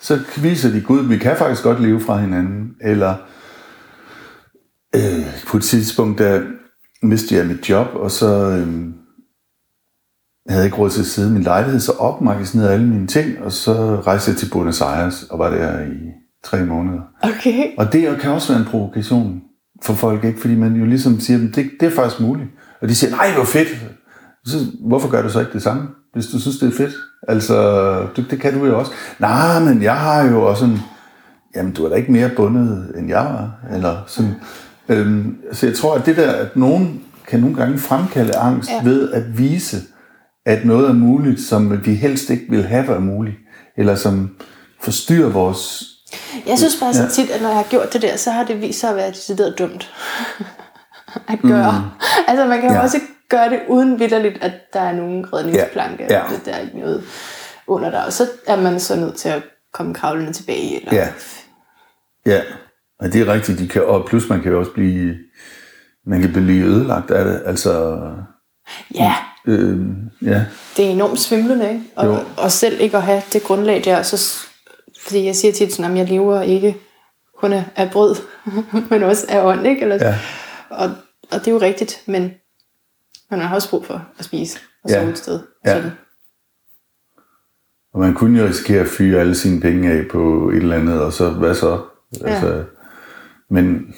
[0.00, 2.70] Så viser de, gud, vi kan faktisk godt leve fra hinanden.
[2.80, 3.14] Eller
[4.94, 6.42] øh, på et tidspunkt, der
[7.02, 8.84] mistede jeg mit job, og så øh,
[10.46, 13.42] jeg havde ikke råd til at sidde i min lejlighed, så opmagasinerede alle mine ting,
[13.42, 15.96] og så rejste jeg til Buenos Aires, og var der i
[16.44, 17.00] tre måneder.
[17.22, 17.64] Okay.
[17.78, 19.42] Og det kan også være en provokation
[19.82, 20.40] for folk, ikke?
[20.40, 22.48] Fordi man jo ligesom siger, at det, det er faktisk muligt.
[22.82, 23.68] Og de siger, nej, hvor fedt.
[24.44, 26.94] Så, hvorfor gør du så ikke det samme, hvis du synes, det er fedt?
[27.28, 27.56] Altså,
[28.16, 28.92] det, det kan du jo også.
[29.18, 30.80] Nej, men jeg har jo også en...
[31.56, 33.50] Jamen, du er da ikke mere bundet, end jeg var.
[33.76, 34.34] Eller sådan.
[34.88, 38.74] Øhm, så jeg tror, at det der, at nogen kan nogle gange fremkalde angst Ja.
[38.76, 38.82] ja.
[38.84, 39.76] ved at vise,
[40.46, 43.36] at noget er muligt, som vi helst ikke vil have være muligt.
[43.78, 44.30] Eller som
[44.82, 45.84] forstyrrer vores
[46.46, 48.60] Jeg synes bare så tit, at når jeg har gjort det der, så har det
[48.60, 49.90] vist sig at være decideret dumt
[51.32, 51.72] at gøre.
[51.72, 52.04] Mm.
[52.28, 52.82] Altså man kan jo Ja.
[52.82, 52.96] også
[53.30, 56.16] gøre det uden vidderligt, at der er nogen redningsplanke, Ja.
[56.16, 56.24] ja.
[56.44, 57.04] der er ikke noget
[57.66, 58.02] under der.
[58.02, 60.76] Og så er man så nødt til at komme kravlende tilbage.
[60.80, 61.08] Eller, Ja.
[62.26, 62.40] Ja,
[62.98, 63.58] og det er rigtigt.
[63.58, 65.14] De kan, og plus man kan jo også blive,
[66.06, 67.42] man kan blive ødelagt af det.
[67.46, 68.00] Altså,
[68.94, 69.14] ja,
[69.46, 69.78] øh,
[70.22, 70.44] ja,
[70.76, 71.82] det er enormt svimlende, ikke?
[71.96, 72.16] Og, Jo.
[72.36, 74.46] og selv ikke at have det grundlag der, så,
[75.02, 76.76] fordi jeg siger tit sådan, at jeg lever ikke
[77.38, 78.16] kun af- af brød,
[78.90, 79.82] men også af ånd, ikke?
[79.82, 80.14] Eller, Ja.
[80.70, 80.90] og,
[81.32, 82.30] og det er jo rigtigt, men
[83.30, 85.00] man har også brug for at spise og Ja.
[85.00, 85.40] sove et sted.
[85.66, 85.74] Ja.
[85.74, 85.90] Sådan.
[87.92, 91.02] og man kunne jo risikere at fyre alle sine penge af på et eller andet,
[91.02, 91.82] og så, hvad så?
[92.24, 92.64] Altså,
[93.50, 93.94] men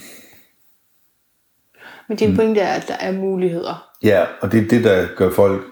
[2.08, 3.88] Men din pointe er, at der er muligheder.
[4.02, 5.62] ja, og det er det, der gør folk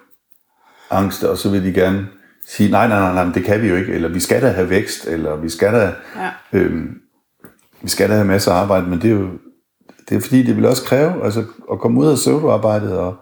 [0.91, 2.09] angste, og så vil de gerne
[2.47, 4.71] sige, nej, nej, nej, nej, det kan vi jo ikke, eller vi skal da have
[4.71, 6.31] vækst, eller vi skal da, Ja.
[6.53, 7.01] øhm,
[7.83, 9.29] vi skal da have masser af arbejde, men det er jo
[10.09, 13.17] det er fordi, det vil også kræve altså, at komme ud af pseudoarbejdet og,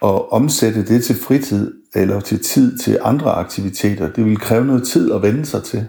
[0.00, 4.12] og omsætte det til fritid eller til tid til andre aktiviteter.
[4.12, 5.86] Det vil kræve noget tid at vende sig til,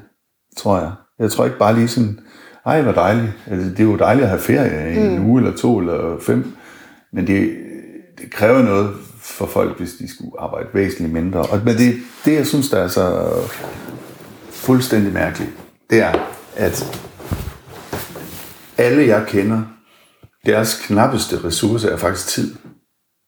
[0.57, 0.91] tror jeg.
[1.19, 2.19] Jeg tror ikke bare lige sådan,
[2.65, 3.31] ej, hvor dejligt.
[3.47, 6.53] Altså, det er jo dejligt at have ferie i en uge eller to eller fem,
[7.13, 7.57] men det,
[8.21, 8.89] det kræver noget
[9.21, 11.41] for folk, hvis de skulle arbejde væsentligt mindre.
[11.41, 11.95] Og, men det,
[12.25, 13.31] det, jeg synes, der er så
[14.49, 15.51] fuldstændig mærkeligt,
[15.89, 16.13] det er,
[16.55, 16.99] at
[18.77, 19.61] alle jeg kender,
[20.45, 22.55] deres knappeste ressource er faktisk tid.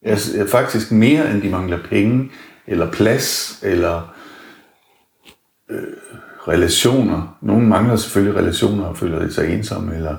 [0.05, 2.31] Altså, er faktisk mere, end de mangler penge,
[2.67, 4.15] eller plads, eller
[5.69, 5.83] øh,
[6.47, 7.37] relationer.
[7.41, 9.95] Nogle mangler selvfølgelig relationer og føler sig ensomme.
[9.95, 10.17] Eller,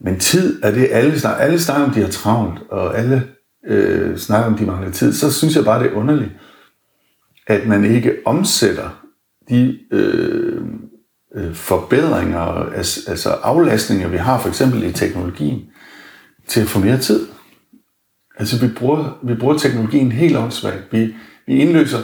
[0.00, 3.26] men tid er det, alle snakker, alle snakker om, de har travlt, og alle
[3.66, 5.12] øh, snakker om, de mangler tid.
[5.12, 6.30] Så synes jeg bare, det er underligt,
[7.46, 9.04] at man ikke omsætter
[9.48, 10.62] de øh,
[11.34, 12.40] øh, forbedringer,
[12.74, 15.62] altså altså aflastninger, vi har for eksempel i teknologien,
[16.46, 17.26] til at få mere tid.
[18.40, 20.82] Altså vi bruger, vi bruger teknologien helt åndssvagt.
[20.90, 21.14] Vi,
[21.46, 21.98] vi indløser,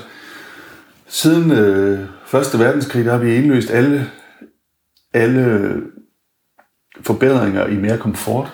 [1.09, 4.11] siden øh, Første Verdenskrig, der har vi indløst alle,
[5.15, 5.73] alle
[7.01, 8.53] forbedringer i mere komfort.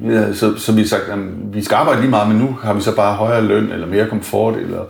[0.00, 1.18] Ja, så, så vi har sagt, at
[1.54, 4.08] vi skal arbejde lige meget, men nu har vi så bare højere løn, eller mere
[4.08, 4.84] komfort, eller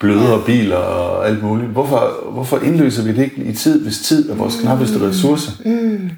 [0.00, 1.70] blødere biler og alt muligt.
[1.70, 5.52] Hvorfor, hvorfor indløser vi det ikke i tid, hvis tid er vores knappeste ressource?
[5.64, 6.10] Mm.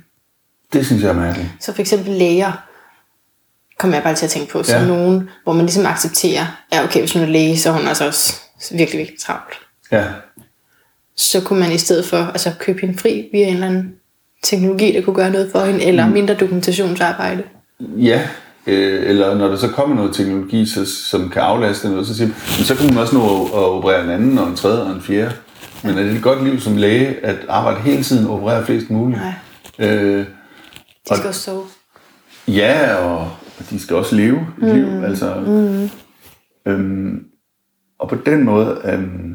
[0.73, 1.49] Det synes jeg er mærkeligt.
[1.61, 2.66] Så for eksempel læger,
[3.79, 4.87] kommer jeg bare til at tænke på, som Ja.
[4.87, 8.07] nogen, hvor man ligesom accepterer, ja okay, hvis hun er læge, så er hun altså
[8.07, 8.35] også
[8.73, 9.55] virkelig, virkelig travlt.
[9.93, 10.05] Ja,
[11.17, 13.95] Så kunne man i stedet for altså, købe hende fri via en eller anden
[14.43, 17.43] teknologi, der kunne gøre noget for hende, eller mindre dokumentationsarbejde.
[17.81, 18.23] Ja,
[18.67, 22.29] øh, eller når der så kommer noget teknologi, så, som kan aflaste noget, så siger
[22.29, 24.83] man, "Men så kan man også nå at, at operere en anden, og en tredje,
[24.83, 25.33] og en fjerde.
[25.83, 28.91] Men er det et godt liv som læge, at arbejde hele tiden og operere flest
[28.91, 29.21] muligt?
[29.21, 29.33] Nej.
[29.91, 30.27] Øh,
[31.11, 31.65] De skal også sove.
[32.49, 35.03] ja, og, og de skal også leve et liv.
[35.05, 35.91] Altså, mm.
[36.73, 37.25] øhm,
[37.99, 39.35] og på den måde, øhm,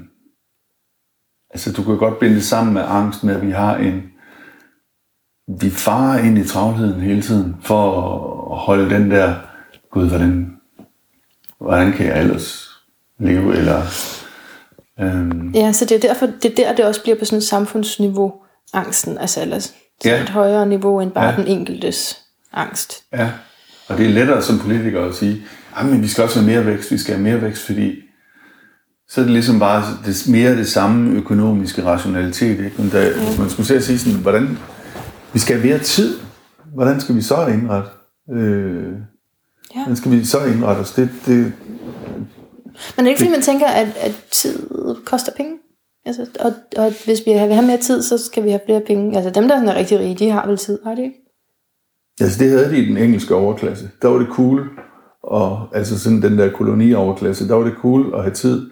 [1.49, 4.03] altså du kan godt binde det sammen med angst med, at vi har en,
[5.61, 8.01] vi farer ind i travlheden hele tiden, for
[8.51, 9.35] at holde den der,
[9.91, 10.57] gud, hvordan,
[11.59, 12.69] hvordan kan jeg ellers
[13.19, 13.81] leve, eller,
[14.99, 17.43] øhm, Ja, så det er derfor, det er der, det også bliver på sådan et
[17.43, 18.33] samfundsniveau,
[18.73, 19.73] angsten, altså ellers
[20.05, 20.21] Ja.
[20.21, 21.35] et højere niveau end bare ja.
[21.35, 22.19] den enkeltes
[22.53, 23.03] angst.
[23.13, 23.31] Ja,
[23.87, 25.43] og det er lettere som politiker at sige,
[25.75, 27.95] "Ej, men vi skal også have mere vækst, vi skal have mere vækst, fordi
[29.09, 32.59] så er det ligesom bare det, mere det samme økonomiske rationalitet.
[32.59, 32.71] Ikke?
[32.77, 34.57] Men der, hvis man skulle til at sige sådan, hvordan
[35.33, 36.17] vi skal have mere tid,
[36.73, 37.89] hvordan skal vi så indrette?
[38.33, 38.83] Øh,
[39.75, 39.79] Ja.
[39.79, 40.91] hvordan skal vi så indrette os?
[40.91, 41.53] Det, det, Men
[42.97, 44.67] er det ikke fordi, man tænker, at, at tid
[45.05, 45.51] koster penge?
[46.05, 49.17] Altså, og, og hvis vi vil have mere tid, så skal vi have flere penge.
[49.17, 51.15] Altså dem, der er rigtig rige, de har vel tid, har de ikke?
[52.21, 53.89] Altså det havde de i den engelske overklasse.
[54.01, 54.69] Der var det cool,
[55.23, 58.69] og altså sådan den der kolonioverklasse, der var det cool at have tid.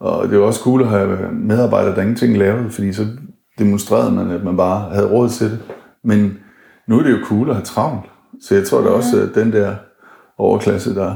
[0.00, 3.06] Og det var også cool at have medarbejdere, der ingenting lavede, fordi så
[3.58, 5.58] demonstrerede man, at man bare havde råd til det.
[6.04, 6.38] Men
[6.88, 8.10] nu er det jo cool at have travlt.
[8.42, 9.74] Så jeg tror da også, at den der
[10.38, 11.14] overklasse, der,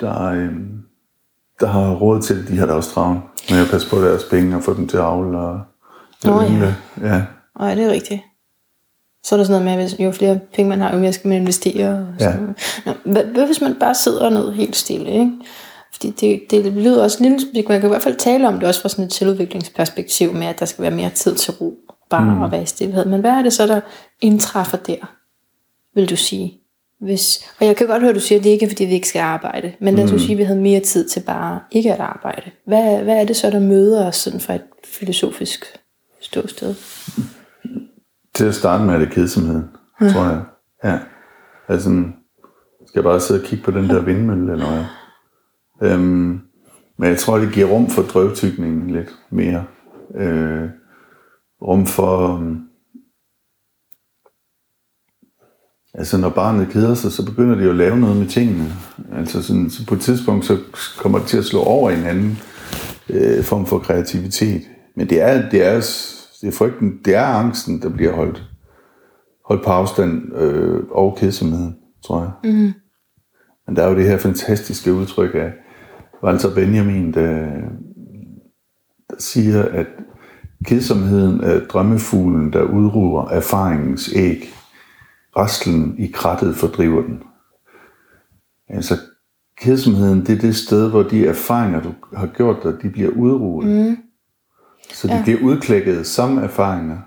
[0.00, 0.82] der, øhm,
[1.60, 4.24] der har råd til det, de har da også travlt med at passe på deres
[4.24, 5.60] penge og få dem til at avle og
[6.24, 6.74] Nå ja.
[7.02, 7.22] ja.
[7.58, 8.20] Nej, det er rigtigt.
[9.24, 11.28] Så er der sådan noget med, at jo flere penge man har, jo mere skal
[11.28, 11.90] man investere.
[11.90, 12.32] Og Ja.
[12.32, 12.56] sådan.
[12.86, 15.30] Nå, hvad, hvad hvis man bare sidder ned helt stille, ikke?
[15.92, 18.80] Fordi det, det lyder også lidt, man kan i hvert fald tale om det også
[18.80, 21.74] fra sådan et selvudviklingsperspektiv med, at der skal være mere tid til ro,
[22.10, 22.42] bare mm.
[22.42, 23.04] at være i stillhed.
[23.04, 23.80] Men hvad er det så, der
[24.20, 24.96] indtræffer der,
[25.94, 26.54] vil du sige?
[27.00, 28.94] Hvis, og jeg kan godt høre, at du siger, at det ikke er, fordi vi
[28.94, 29.72] ikke skal arbejde.
[29.80, 30.18] Men lad os mm.
[30.18, 32.50] sige, at vi havde mere tid til bare ikke at arbejde.
[32.66, 35.78] Hvad, hvad er det så, der møder os sådan fra et filosofisk
[36.20, 36.74] ståsted?
[38.38, 39.64] Til at starte med er det kedsomheden,
[40.00, 40.08] ja.
[40.08, 40.42] tror jeg.
[40.84, 40.98] Ja.
[41.68, 41.88] Altså,
[42.86, 44.84] skal jeg bare sidde og kigge på den der vindmølle, eller hvad?
[45.92, 46.40] Øhm,
[46.96, 49.64] men jeg tror, det giver rum for drøvtykningen lidt mere.
[50.14, 50.68] Øh,
[51.62, 52.34] rum for...
[52.34, 52.68] Um,
[55.94, 58.72] altså, når barnet keder sig, så begynder det jo at lave noget med tingene.
[59.12, 60.58] Altså, sådan, så på et tidspunkt, så
[60.98, 62.38] kommer det til at slå over anden
[63.08, 64.62] øh, form for kreativitet.
[64.94, 65.80] Men det er, det er,
[66.40, 68.44] det er frygten, det er angsten, der bliver holdt,
[69.44, 72.52] holdt på afstand øh, og kedsomheden, tror jeg.
[72.52, 72.72] Mm.
[73.66, 75.52] Men der er jo det her fantastiske udtryk af
[76.22, 77.46] Walter Benjamin, der,
[79.10, 79.86] der siger, at
[80.64, 84.54] kedsomheden er drømmefuglen, der udruer erfaringens æg.
[85.36, 87.22] Rastlen i krattet fordriver den.
[88.68, 88.94] Altså,
[89.56, 93.66] kedsomheden, det er det sted, hvor de erfaringer, du har gjort dig, de bliver udruet.
[93.66, 93.96] Mm.
[94.92, 95.22] Så de ja.
[95.22, 96.98] bliver udklækket som erfaringer.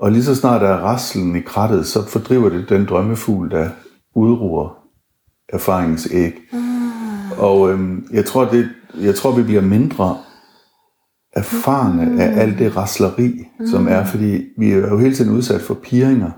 [0.00, 3.68] Og lige så snart der er rastlen i krattet, så fordriver det den drømmefugl, der
[4.14, 4.78] udruer
[5.48, 6.34] erfaringens æg.
[6.52, 6.90] Mm.
[7.38, 8.68] Og øhm, jeg, tror, det,
[9.00, 10.18] jeg tror, vi bliver mindre
[11.32, 12.20] erfarne mm.
[12.20, 13.66] af alt det rasleri, mm.
[13.66, 16.30] som er, fordi vi er jo hele tiden udsat for piringer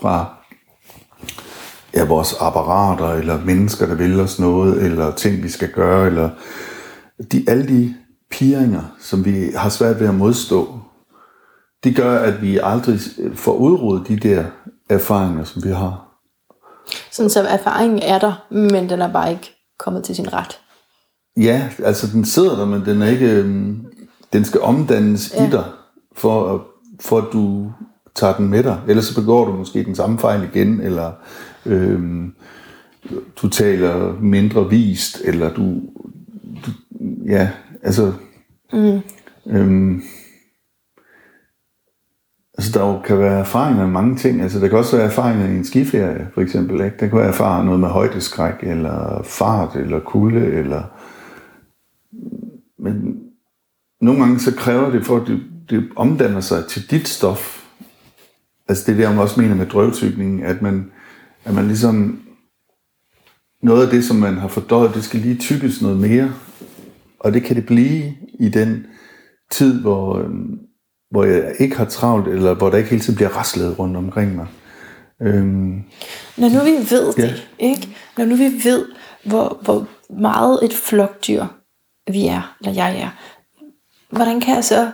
[0.00, 0.34] fra
[1.94, 6.30] ja, vores apparater, eller mennesker, der vil os noget, eller ting, vi skal gøre, eller
[7.32, 7.94] de, alle de
[8.30, 10.80] piringer, som vi har svært ved at modstå,
[11.84, 13.00] de gør, at vi aldrig
[13.34, 14.44] får udryddet de der
[14.90, 16.08] erfaringer, som vi har.
[17.12, 20.60] Sådan så erfaringen er der, men den er bare ikke kommet til sin ret.
[21.36, 23.44] Ja, altså den sidder der, men den er ikke,
[24.32, 25.46] den skal omdannes ja.
[25.46, 25.64] i dig,
[26.12, 26.66] for,
[27.00, 27.72] for at du
[28.14, 28.80] tager den med dig.
[28.88, 31.12] Ellers så begår du måske den samme fejl igen, eller
[31.66, 32.34] øhm,
[33.42, 35.62] du taler mindre vist, eller du,
[36.66, 36.70] du
[37.28, 37.50] ja,
[37.82, 38.12] altså,
[38.72, 39.00] mm.
[39.46, 40.02] øhm,
[42.58, 44.42] altså der jo kan være erfaringer med mange ting.
[44.42, 46.84] Altså der kan også være erfaringer i en skiferie, for eksempel.
[46.84, 46.96] Ikke?
[47.00, 50.82] Der kan være erfaring noget med højdeskræk, eller fart, eller kulde, eller...
[52.78, 53.22] Men
[54.00, 57.64] nogle gange så kræver det, for at det, det omdanner sig til dit stof.
[58.68, 60.90] Altså det er det, jeg også mener med drøvtykningen, at man,
[61.44, 62.22] at man ligesom...
[63.62, 66.32] Noget af det, som man har fordøjet, det skal lige tykkes noget mere.
[67.20, 68.86] Og det kan det blive i den
[69.50, 70.58] tid, hvor, øhm,
[71.10, 74.36] hvor jeg ikke har travlt, eller hvor der ikke hele tiden bliver raslet rundt omkring
[74.36, 74.46] mig.
[75.22, 75.84] Øhm,
[76.36, 77.22] Når nu vi ved ja.
[77.22, 77.88] det, ikke?
[78.18, 78.86] Når nu vi ved,
[79.24, 79.86] hvor, hvor
[80.20, 81.46] meget et flokdyr
[82.12, 83.10] vi er, eller jeg er,
[84.10, 84.90] hvordan kan jeg så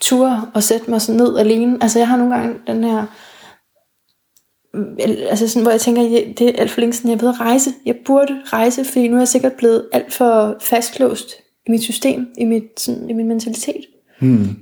[0.00, 1.78] ture og sætte mig sådan ned alene?
[1.80, 3.06] Altså jeg har nogle gange den her,
[5.28, 6.02] altså sådan, hvor jeg tænker,
[6.38, 7.70] det er alt for længe siden, jeg er ved at rejse.
[7.86, 11.34] Jeg burde rejse, fordi nu er jeg sikkert blevet alt for fastlåst
[11.66, 13.84] i mit system, i, mit, sådan, i min mentalitet.
[14.20, 14.56] Hmm.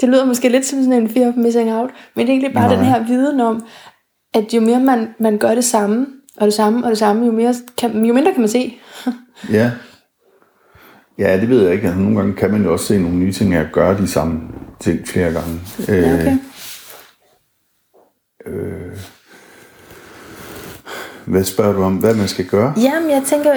[0.00, 2.54] Det lyder måske lidt som sådan en fear of missing out, men det er egentlig
[2.54, 2.76] bare Nej.
[2.76, 3.64] den her viden om,
[4.34, 6.06] at jo mere man, man gør det samme,
[6.36, 8.78] og det samme, og det samme, jo, mere kan, jo mindre kan man se.
[9.52, 9.70] ja.
[11.18, 11.86] Ja, det ved jeg ikke.
[11.86, 14.40] Altså, nogle gange kan man jo også se nogle nye ting at gøre de samme
[14.80, 15.60] ting flere gange.
[15.88, 16.36] Ja, okay.
[18.46, 18.96] Øh, øh,
[21.30, 22.74] hvad spørger du om, hvad man skal gøre?
[22.76, 23.54] Jamen, jeg tænker,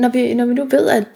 [0.00, 1.06] når vi, når vi nu ved, at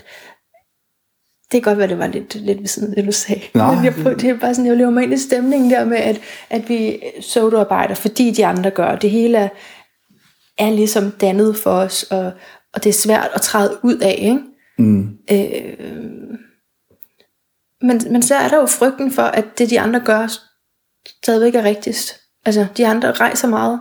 [1.52, 3.42] det kan godt være, det var lidt, lidt ved siden af det, du sagde.
[3.54, 3.74] Nej.
[3.74, 5.96] Men jeg, prøver, det er bare sådan, jeg lever mig ind i stemningen der med,
[5.96, 8.96] at, at vi soloarbejder, fordi de andre gør.
[8.96, 9.48] Det hele er,
[10.58, 12.32] er ligesom dannet for os, og,
[12.74, 14.18] og det er svært at træde ud af.
[14.18, 14.40] Ikke?
[14.78, 15.08] Mm.
[15.30, 16.38] Øh,
[17.82, 20.26] men, men så er der jo frygten for, at det de andre gør,
[21.22, 22.20] stadigvæk er rigtigst.
[22.44, 23.80] Altså, de andre rejser meget.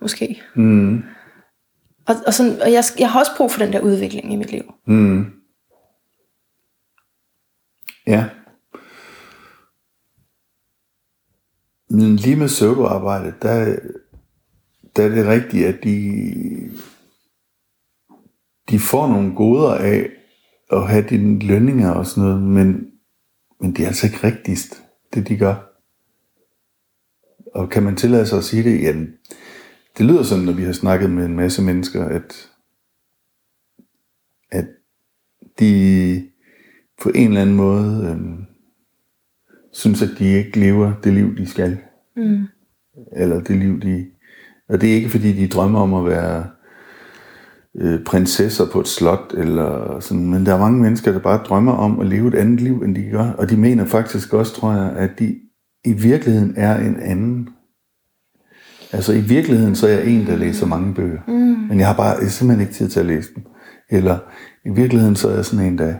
[0.00, 0.42] Måske.
[0.56, 1.02] Mm.
[2.06, 4.52] Og, og, sådan, og jeg, jeg har også brug for den der udvikling i mit
[4.52, 4.62] liv.
[4.86, 5.26] Mm.
[8.06, 8.28] Ja.
[11.90, 13.76] Men lige med pseudoarbejde, der,
[14.96, 16.70] der er det rigtigt, at de,
[18.70, 20.10] de får nogle goder af
[20.72, 22.86] at have dine lønninger og sådan noget, men,
[23.60, 24.82] men det er altså ikke rigtigst,
[25.14, 25.54] det de gør.
[27.54, 28.82] Og kan man tillade sig at sige det?
[28.82, 29.14] Jamen,
[29.98, 32.50] det lyder sådan, når vi har snakket med en masse mennesker, at,
[34.50, 34.66] at
[35.58, 36.28] de
[37.02, 38.46] på en eller anden måde øh,
[39.72, 41.78] synes, at de ikke lever det liv, de skal.
[42.16, 42.46] Mm.
[43.12, 44.06] Eller det liv, de...
[44.68, 46.50] Og det er ikke, fordi de drømmer om at være
[47.76, 51.72] øh, prinsesser på et slot, eller sådan, men der er mange mennesker, der bare drømmer
[51.72, 53.30] om at leve et andet liv, end de gør.
[53.30, 55.40] Og de mener faktisk også, tror jeg, at de
[55.84, 57.48] i virkeligheden er en anden.
[58.92, 61.20] Altså i virkeligheden, så er jeg en, der læser mange bøger.
[61.28, 61.34] Mm.
[61.68, 63.44] Men jeg har bare jeg simpelthen ikke tid til at læse dem.
[63.90, 64.18] Eller
[64.64, 65.94] i virkeligheden, så er jeg sådan en, der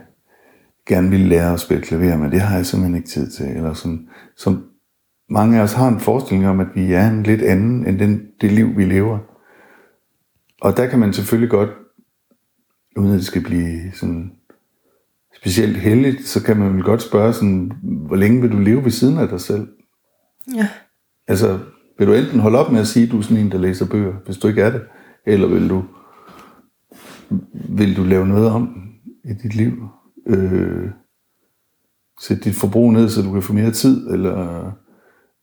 [0.89, 3.47] gerne ville lære at spille klaver, men det har jeg simpelthen ikke tid til.
[3.47, 4.65] Eller sådan, som
[5.31, 8.23] mange af os har en forestilling om, at vi er en lidt anden end den,
[8.41, 9.19] det liv, vi lever.
[10.61, 11.71] Og der kan man selvfølgelig godt,
[12.97, 14.33] uden at det skal blive sådan
[15.37, 18.91] specielt heldigt, så kan man vel godt spørge sådan, hvor længe vil du leve ved
[18.91, 19.69] siden af dig selv?
[20.55, 20.69] Ja.
[21.29, 21.59] Altså,
[21.99, 23.87] vil du enten holde op med at sige, at du er sådan en, der læser
[23.87, 24.83] bøger, hvis du ikke er det,
[25.27, 25.85] eller vil du,
[27.69, 28.77] vil du lave noget om
[29.25, 29.73] i dit liv?
[30.27, 30.91] Øh,
[32.21, 34.71] sætte dit forbrug ned, så du kan få mere tid, eller,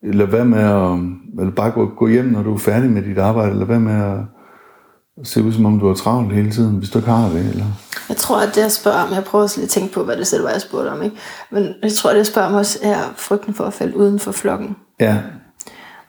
[0.04, 1.00] eller hvad med at,
[1.40, 3.94] eller bare gå, gå hjem, når du er færdig med dit arbejde, eller hvad med
[3.94, 7.50] at se ud, som om du er travlt hele tiden, hvis du ikke har det,
[7.50, 7.66] eller...
[8.10, 10.18] Jeg tror, at det jeg spørger om, jeg prøver også lige at tænke på, hvad
[10.18, 11.16] det selv var, jeg spurgte om, ikke?
[11.52, 14.20] Men jeg tror, at det jeg spørger om også er frygten for at falde uden
[14.20, 14.76] for flokken.
[15.00, 15.18] Ja,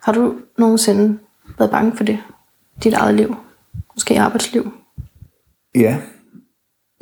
[0.03, 1.19] Har du nogensinde
[1.57, 2.19] været bange for det?
[2.83, 3.35] Dit eget liv?
[3.95, 4.71] Måske arbejdsliv?
[5.75, 5.97] Ja.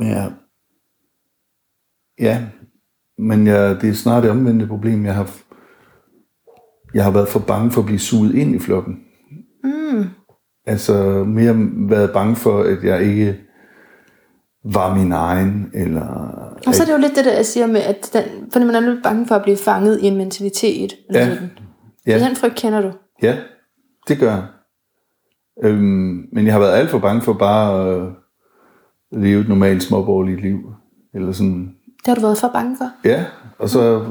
[0.01, 0.25] Ja.
[2.19, 2.43] Ja.
[3.17, 5.05] Men jeg, det er snart det omvendte problem.
[5.05, 5.29] Jeg har,
[6.93, 8.99] jeg har været for bange for at blive suget ind i flokken.
[9.63, 10.05] Mm.
[10.65, 11.55] Altså mere
[11.89, 13.39] været bange for, at jeg ikke
[14.63, 16.07] var min egen, eller...
[16.67, 18.75] Og så er det jo lidt det der, jeg siger med, at den, for man
[18.75, 20.93] er lidt bange for at blive fanget i en mentalitet.
[21.09, 21.35] Eller Ja.
[21.35, 21.49] sådan.
[22.07, 22.19] Ja.
[22.27, 22.91] Den frygt kender du.
[23.21, 23.37] Ja,
[24.07, 24.43] det gør jeg.
[25.63, 28.11] Øhm, men jeg har været alt for bange for bare at
[29.11, 30.59] leve et normalt småborgerligt liv.
[31.13, 32.91] Eller sådan, Det har du været for bange for.
[33.03, 33.25] Ja,
[33.59, 34.05] og så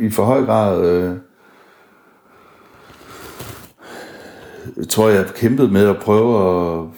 [0.00, 1.16] i for høj grad øh,
[4.88, 6.36] tror jeg, kæmpet med at prøve
[6.80, 6.88] at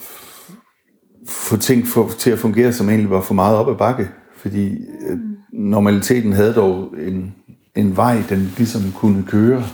[1.28, 4.09] få ting for, til at fungere, som egentlig var for meget op ad bakke.
[4.37, 4.68] Fordi
[5.09, 5.18] øh,
[5.53, 7.35] normaliteten havde dog en,
[7.76, 9.64] en vej, den ligesom kunne køre.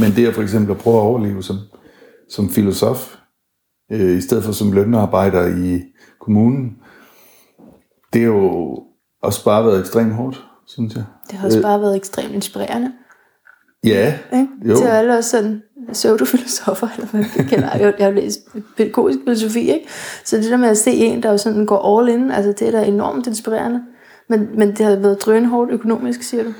[0.00, 1.56] Men det er for eksempel at prøve at overleve som,
[2.28, 3.16] som filosof,
[3.92, 5.82] øh, i stedet for som lønarbejder i
[6.20, 6.76] kommunen,
[8.12, 8.78] det er jo
[9.22, 11.04] også bare været ekstremt hårdt, synes jeg.
[11.30, 12.92] Det har også bare været ekstremt inspirerende.
[13.84, 14.48] Ja, Ikke?
[14.68, 14.76] Jo.
[14.76, 15.62] Til alle os sådan
[15.92, 17.80] pseudofilosofer, eller hvad man kalder det.
[17.80, 18.40] Jeg, jeg har læst
[18.76, 19.88] pædagogisk filosofi, ikke?
[20.24, 22.68] Så det der med at se en, der jo sådan går all in, altså det
[22.68, 23.82] er da enormt inspirerende.
[24.28, 26.52] Men, men det har været drønhårdt økonomisk, siger du?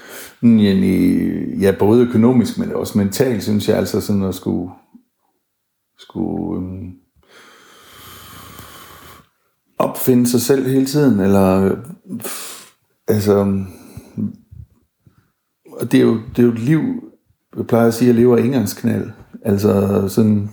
[0.42, 4.70] Ja, i- ja, både økonomisk, men også mentalt, synes jeg altså sådan at skulle,
[5.98, 6.90] skulle øhm,
[9.78, 11.76] opfinde sig selv hele tiden, eller øh,
[13.08, 13.66] altså, øhm,
[15.72, 16.80] og det er jo, det er jo et liv,
[17.56, 19.10] jeg plejer at sige, at jeg lever af engangsknald.
[19.42, 20.50] Altså sådan,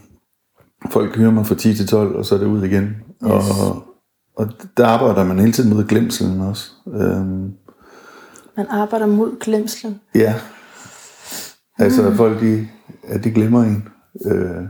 [0.91, 2.83] folk hører mig fra 10 til 12, og så er det ud igen.
[2.83, 3.59] Yes.
[3.61, 3.83] Og,
[4.35, 6.71] og der arbejder man hele tiden mod glemselen også.
[6.87, 7.53] Øhm,
[8.57, 9.99] Man arbejder mod glemslen.
[10.15, 10.35] Ja.
[11.79, 12.15] Altså, mm.
[12.15, 12.67] folk, de,
[13.09, 13.87] ja, de glemmer en.
[14.25, 14.63] Øh,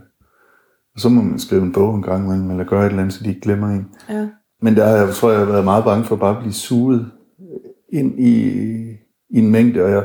[0.96, 3.14] og så må man skrive en bog en gang imellem, eller gøre et eller andet,
[3.16, 3.88] så de ikke glemmer en.
[4.10, 4.28] Ja.
[4.62, 6.54] Men der har jeg, tror jeg, jeg har været meget bange for bare at blive
[6.54, 7.12] suget
[7.94, 8.52] ind i,
[9.30, 9.84] i en mængde.
[9.84, 10.04] Og jeg,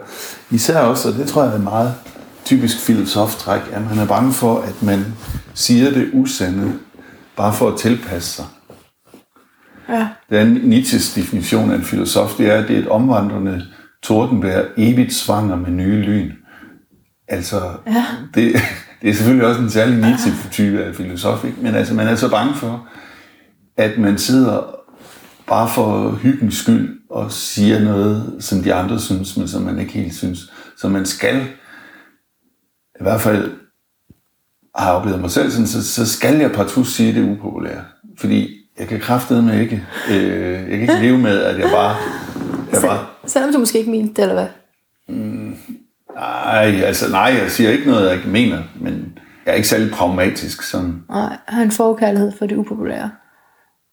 [0.50, 1.94] især også, og det tror jeg er et meget
[2.44, 5.04] typisk filosoftræk, at man er bange for, at man
[5.54, 6.78] siger det usande,
[7.36, 8.44] bare for at tilpasse sig.
[9.88, 10.08] Ja.
[10.30, 13.66] Det er Nietzsches definition af en filosof, det er, at det er et omvandrende
[14.02, 16.32] tordenvejr, evigt svanger med nye lyn.
[17.28, 18.04] Altså, ja.
[18.34, 18.52] det,
[19.02, 21.56] det er selvfølgelig også en særlig Nietzsche-type af filosof, ikke?
[21.60, 22.88] men altså, man er så bange for,
[23.76, 24.76] at man sidder
[25.46, 29.92] bare for hyggens skyld og siger noget, som de andre synes, men som man ikke
[29.92, 30.52] helt synes.
[30.78, 31.42] Så man skal,
[33.00, 33.52] i hvert fald
[34.74, 37.84] har jeg oplevet mig selv sådan, så, så skal jeg partout sige det upopulære.
[38.18, 38.48] Fordi
[38.78, 39.82] jeg kan kraftedeme ikke.
[40.10, 41.96] Øh, jeg kan ikke leve med, at jeg bare...
[42.72, 44.46] Jeg bare Selvom du måske ikke mente det, eller hvad?
[46.14, 49.90] nej, altså nej, jeg siger ikke noget, jeg ikke mener, men jeg er ikke særlig
[49.90, 51.02] pragmatisk sådan.
[51.10, 53.10] Nej, har en forkærlighed for det upopulære.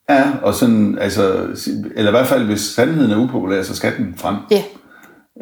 [0.09, 1.47] Ja, og sådan, altså,
[1.95, 4.35] eller i hvert fald, hvis sandheden er upopulær, så skal den frem.
[4.51, 4.63] Ja,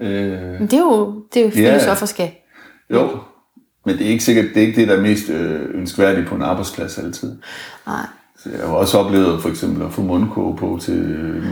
[0.01, 1.71] Øh, men det er jo, det er jo Ja.
[1.71, 2.31] filosofer skal.
[2.89, 3.09] jo,
[3.85, 6.35] men det er ikke sikkert, det er ikke det, der er mest øh, ønskværdigt på
[6.35, 7.35] en arbejdsplads altid.
[7.87, 8.05] Nej.
[8.45, 11.03] Jeg har også oplevet for eksempel at få mundkurve på til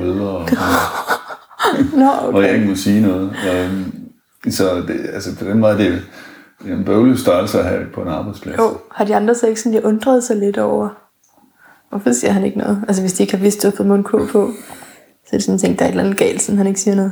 [0.02, 0.50] møder, og,
[1.92, 2.42] hvor okay.
[2.48, 3.36] jeg ikke må sige noget.
[3.54, 3.94] Øhm,
[4.50, 5.92] så det, altså på den måde det er
[6.64, 8.58] det en bøvlet størrelse at have på en arbejdsplads.
[8.58, 10.90] Jo, har de andre så ikke sådan, de undret sig lidt over,
[11.90, 12.84] hvorfor siger han ikke noget?
[12.88, 14.52] Altså hvis de ikke har vidst, at du har fået mundkurv på,
[15.24, 16.96] så er det sådan tænkt, der er et eller andet galt, siden han ikke siger
[16.96, 17.12] noget.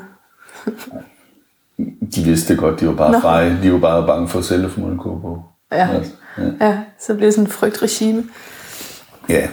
[2.15, 3.19] De vidste det godt, de var bare Nå.
[3.19, 3.59] freje.
[3.63, 5.43] De var bare bange for at få mundkurve på.
[5.71, 5.89] Ja.
[5.93, 6.67] Altså, ja.
[6.67, 8.23] Ja, så bliver det sådan et frygtregime.
[9.30, 9.47] ja.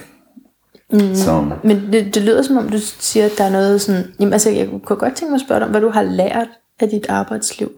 [0.94, 1.52] Mm.
[1.64, 4.04] Men det, det lyder som om, du siger, at der er noget sådan...
[4.20, 6.48] Jamen altså, jeg kunne godt tænke mig at spørge dig om, hvad du har lært
[6.80, 7.70] af dit arbejdsliv.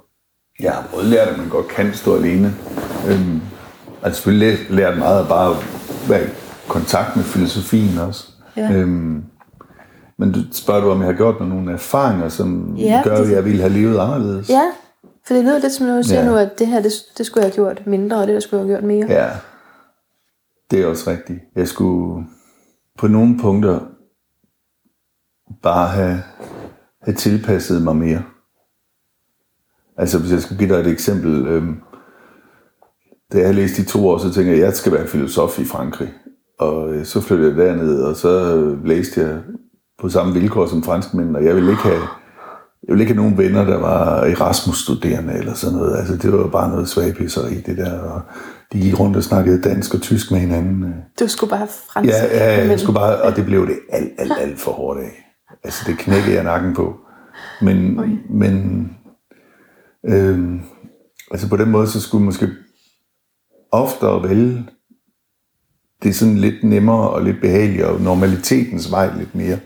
[0.60, 2.54] Jeg har både lært, at man godt kan stå alene.
[3.08, 3.40] Øhm,
[4.02, 5.56] altså selvfølgelig læ- lært meget at bare
[6.08, 6.28] være i
[6.68, 8.24] kontakt med filosofien også.
[8.56, 8.72] Ja.
[8.72, 9.22] Øhm,
[10.18, 13.24] Men du spørger du, om jeg har gjort mig nogle erfaringer, som Ja, gør, det-
[13.24, 14.50] at jeg ville have levet anderledes?
[14.50, 14.62] Ja,
[15.26, 16.26] for det lyder lidt som noget, du siger Ja.
[16.30, 18.60] nu, at det her, det, det skulle jeg have gjort mindre, og det der skulle
[18.60, 19.06] jeg have gjort mere.
[19.22, 19.28] Ja,
[20.70, 21.38] det er også rigtigt.
[21.56, 22.24] Jeg skulle
[22.98, 23.80] på nogle punkter
[25.62, 26.22] bare have,
[27.02, 28.22] have tilpasset mig mere.
[29.96, 31.46] Altså hvis jeg skulle give dig et eksempel.
[31.46, 31.80] Øhm,
[33.32, 35.64] da jeg læste i to år, så tænkte jeg, at jeg skal være filosof i
[35.64, 36.14] Frankrig.
[36.58, 39.42] Og øh, så flyttede jeg derned, og så øh, læste jeg
[39.98, 42.02] på samme vilkår som franskmænd, og jeg ville ikke have,
[42.86, 45.98] jeg ville ikke have nogen venner, der var Erasmus-studerende eller sådan noget.
[45.98, 47.98] Altså, det var jo bare noget svagpisseri, det der.
[48.00, 48.22] Og
[48.72, 50.94] de gik rundt og snakkede dansk og tysk med hinanden.
[51.20, 52.12] Du skulle bare fransk.
[52.12, 55.34] Ja, ja, jeg skulle bare, og det blev det alt, alt, alt for hårdt af.
[55.64, 56.96] Altså, det knækkede jeg nakken på.
[57.62, 58.88] Men, men
[60.06, 60.60] øhm,
[61.30, 62.48] altså på den måde, så skulle man måske
[63.72, 64.64] oftere vælge
[66.02, 69.58] det er sådan lidt nemmere og lidt behageligere, og normalitetens vej lidt mere.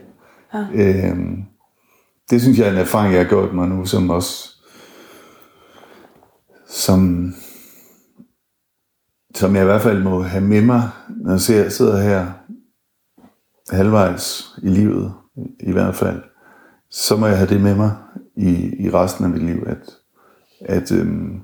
[0.55, 0.67] Ja.
[0.75, 1.45] Øhm,
[2.31, 4.47] det synes jeg er en erfaring, jeg har gjort mig nu, som også
[6.69, 7.33] som,
[9.35, 12.27] som jeg i hvert fald må have med mig, når jeg ser- sidder her
[13.77, 15.15] halvvejs i livet,
[15.61, 16.23] i hvert fald,
[16.91, 17.97] så må jeg have det med mig
[18.37, 19.91] i, i resten af mit liv, at,
[20.61, 21.41] at, øhm,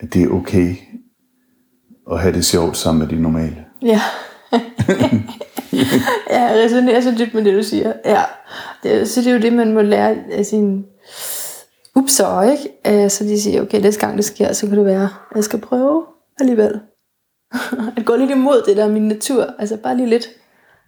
[0.00, 0.76] at det er okay
[2.10, 3.64] at have det sjovt sammen med de normale.
[3.82, 4.00] Ja.
[6.30, 7.92] ja, jeg resonerer så dybt med det, du siger.
[8.04, 8.22] Ja.
[8.82, 10.84] Det, så det er jo det, man må lære af sin
[11.96, 13.04] upser, ikke?
[13.04, 15.44] Øh, Så de siger, okay, næste gang det sker, så kan det være, at jeg
[15.44, 16.04] skal prøve
[16.40, 16.80] alligevel.
[17.96, 19.46] at gå lidt imod det der er min natur.
[19.58, 20.28] Altså bare lige lidt.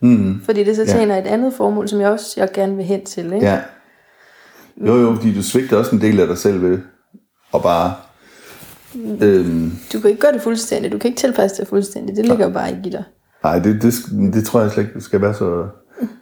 [0.03, 0.43] Mm.
[0.45, 0.89] Fordi det så Ja.
[0.93, 3.25] tjener et andet formål, som jeg også jeg gerne vil hen til.
[3.33, 3.47] Ikke?
[3.47, 3.61] Ja.
[4.87, 6.79] Jo, jo, fordi du svigter også en del af dig selv ved
[7.55, 7.95] at bare...
[9.21, 10.93] Øhm, Du kan ikke gøre det fuldstændigt.
[10.93, 12.17] Du kan ikke tilpasse det fuldstændigt.
[12.17, 13.05] Det ligger jo bare ikke i dig.
[13.45, 13.95] Nej, det, det,
[14.35, 15.67] det tror jeg slet ikke, det skal være så...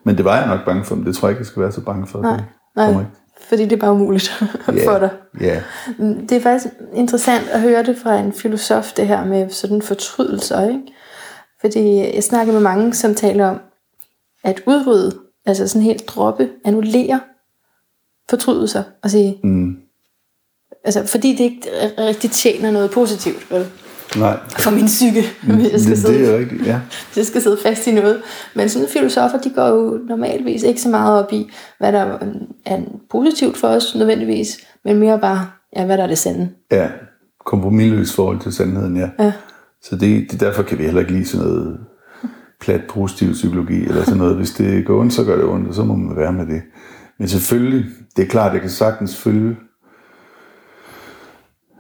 [0.05, 1.73] Men det var jeg nok bange for, men det tror jeg ikke, jeg skal være
[1.73, 2.23] så bange for.
[2.23, 3.05] Nej, Det nej.
[3.49, 5.11] Fordi det er bare umuligt Ja, for dig.
[5.41, 5.63] Ja,
[5.99, 10.69] Det er faktisk interessant at høre det fra en filosof, det her med sådan fortrydelser,
[10.69, 10.83] ikke?
[11.61, 13.61] Fordi jeg snakker med mange, som taler om
[14.45, 15.17] at udrydde,
[15.47, 17.21] altså sådan helt droppe, annullere
[18.31, 19.77] fortrydelser og sige, mm,
[20.85, 23.67] altså fordi det ikke rigtig tjener noget positivt, vel?
[24.17, 24.39] Nej.
[24.59, 26.81] For min psyke, hvis jeg skal Det, sidde det er rigtigt, ja.
[27.07, 28.23] hvis jeg skal sidde fast i noget.
[28.55, 32.19] Men sådan filosofer, de går jo normalvis ikke så meget op i, hvad der
[32.67, 32.81] er
[33.11, 35.47] positivt for os nødvendigvis, men mere bare,
[35.77, 36.49] ja, hvad der er det sande.
[36.73, 36.89] Ja,
[37.47, 39.09] kompromilløs forhold til sandheden, ja.
[39.19, 39.33] Ja.
[39.83, 41.79] Så det, det derfor kan vi heller ikke lide sådan noget
[42.61, 44.37] plat positiv psykologi, eller sådan noget.
[44.37, 46.63] Hvis det går ondt, så gør det ondt, og så må man være med det.
[47.19, 47.85] Men selvfølgelig,
[48.17, 49.57] det er klart, jeg kan sagtens følge.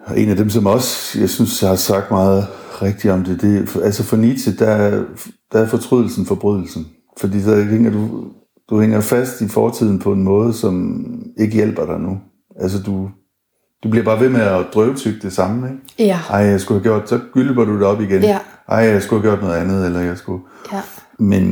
[0.09, 2.47] Og en af dem, som også, jeg synes, har sagt meget
[2.83, 5.05] rigtigt om det, det er, altså for Nietzsche, der, er-
[5.53, 6.87] der er fortrydelsen forbrydelsen.
[7.21, 8.25] Fordi der hænger du,
[8.71, 11.05] du hænger fast i fortiden på en måde, som
[11.39, 12.19] ikke hjælper dig nu.
[12.61, 13.11] Altså du,
[13.85, 15.83] du bliver bare ved med at drøvtykke det samme, ikke?
[15.99, 16.19] Ja.
[16.31, 18.23] Ej, jeg skulle have gjort, så gylper du det op igen.
[18.23, 18.39] Ja.
[18.69, 20.43] Ej, jeg skulle have gjort noget andet, eller jeg skulle...
[20.73, 20.81] Ja.
[21.19, 21.43] Men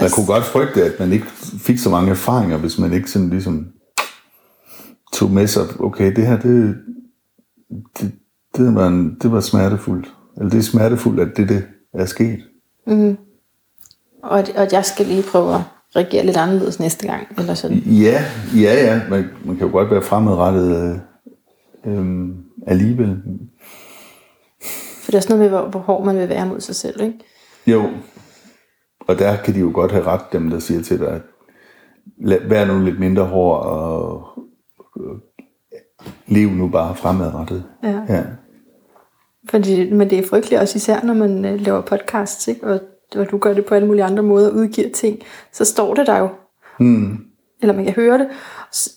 [0.00, 1.26] man kunne godt frygte, at man ikke
[1.58, 3.66] fik så mange erfaringer, hvis man ikke sådan ligesom
[5.12, 6.74] tog med sig, okay, det her, det,
[7.70, 8.12] det,
[8.56, 10.14] det, var, en, det var smertefuldt.
[10.36, 12.38] Eller det er smertefuldt, at det, det er sket.
[14.22, 15.60] Og, at- og at jeg skal lige prøve at
[15.96, 17.76] reagere lidt anderledes næste gang, eller sådan.
[17.78, 18.24] Ja,
[18.56, 19.00] ja, ja.
[19.10, 21.00] Man, man kan jo godt være fremadrettet
[21.86, 22.28] øh, øh,
[22.66, 23.22] alligevel.
[25.02, 27.00] For det er også noget med, hvor, hvor hård man vil være mod sig selv,
[27.02, 27.18] ikke?
[27.66, 27.90] Jo,
[29.00, 31.22] og der kan de jo godt have ret, dem der siger til dig, at
[32.24, 34.24] lad, vær nu lidt mindre hård og
[36.26, 37.64] lev nu bare fremadrettet.
[37.82, 38.00] Ja.
[38.08, 38.22] ja.
[39.50, 42.66] Fordi, men det er frygteligt også især, når man øh, laver podcasts, ikke?
[42.66, 42.80] Og,
[43.16, 45.18] og du gør det på alle mulige andre måder, udgiver ting,
[45.52, 46.28] så står det der jo.
[46.78, 47.18] Hmm.
[47.60, 48.28] Eller man kan høre det.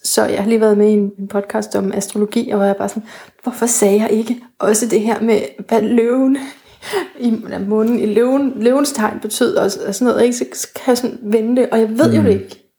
[0.04, 3.04] Så, jeg har lige været med i en, podcast om astrologi, og jeg bare sådan,
[3.44, 6.38] hvorfor sagde jeg ikke også det her med, hvad løven
[7.20, 7.34] i
[7.68, 10.36] månen i løven, løvens tegn betød, og, og sådan noget, ikke?
[10.36, 12.16] Så kan jeg sådan vende det, og jeg ved mm.
[12.18, 12.72] jo det ikke.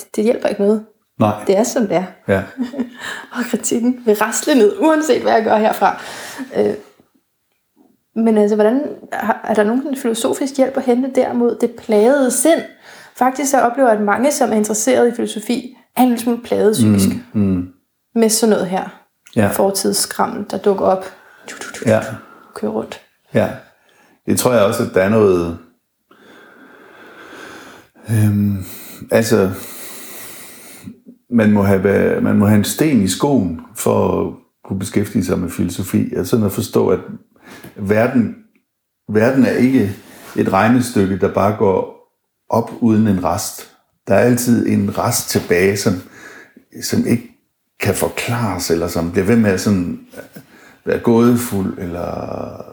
[0.00, 0.84] Det, det hjælper ikke noget.
[1.20, 2.04] Nej, Det er som det er.
[2.28, 2.42] ja.
[3.36, 6.02] Og kritikken vil rasle ned, uanset hvad jeg gør herfra.
[6.56, 6.74] Øh,
[8.16, 8.82] men altså, hvordan,
[9.44, 12.60] er der nogen filosofisk hjælp at hente derimod det plagede sind?
[13.16, 16.42] Faktisk så oplever jeg, at mange, som er interesseret i filosofi, er en lille smule
[16.42, 17.08] plaget psykisk.
[17.32, 17.68] Mm, Mm.
[18.14, 18.88] med sådan noget her.
[19.36, 19.48] Ja.
[19.48, 21.04] Fortidsskram, der dukker op.
[21.86, 22.00] Ja.
[22.54, 23.00] Kører rundt.
[23.34, 23.48] Ja,
[24.26, 25.58] det tror jeg også, at der er noget...
[28.10, 28.64] Øhm,
[29.10, 29.50] altså,
[31.32, 35.38] man må, have, man må have en sten i skoen for at kunne beskæftige sig
[35.38, 36.14] med filosofi.
[36.14, 37.00] Altså sådan at forstå, at
[37.76, 38.36] verden,
[39.12, 39.96] verden er ikke
[40.36, 42.00] et regnestykke, der bare går
[42.48, 43.70] op uden en rest.
[44.08, 45.94] Der er altid en rest tilbage, som,
[46.82, 47.30] som ikke
[47.80, 50.42] kan forklares, eller som bliver ved med at sådan øh,
[50.84, 52.64] være gådefuld, eller...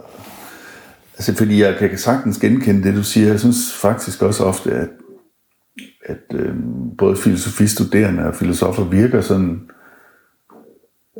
[1.13, 3.27] Altså, fordi jeg kan sagtens genkende det, du siger.
[3.27, 4.89] Jeg synes faktisk også ofte, at,
[6.07, 6.55] at øh,
[6.97, 9.69] både filosofistuderende og filosofer virker sådan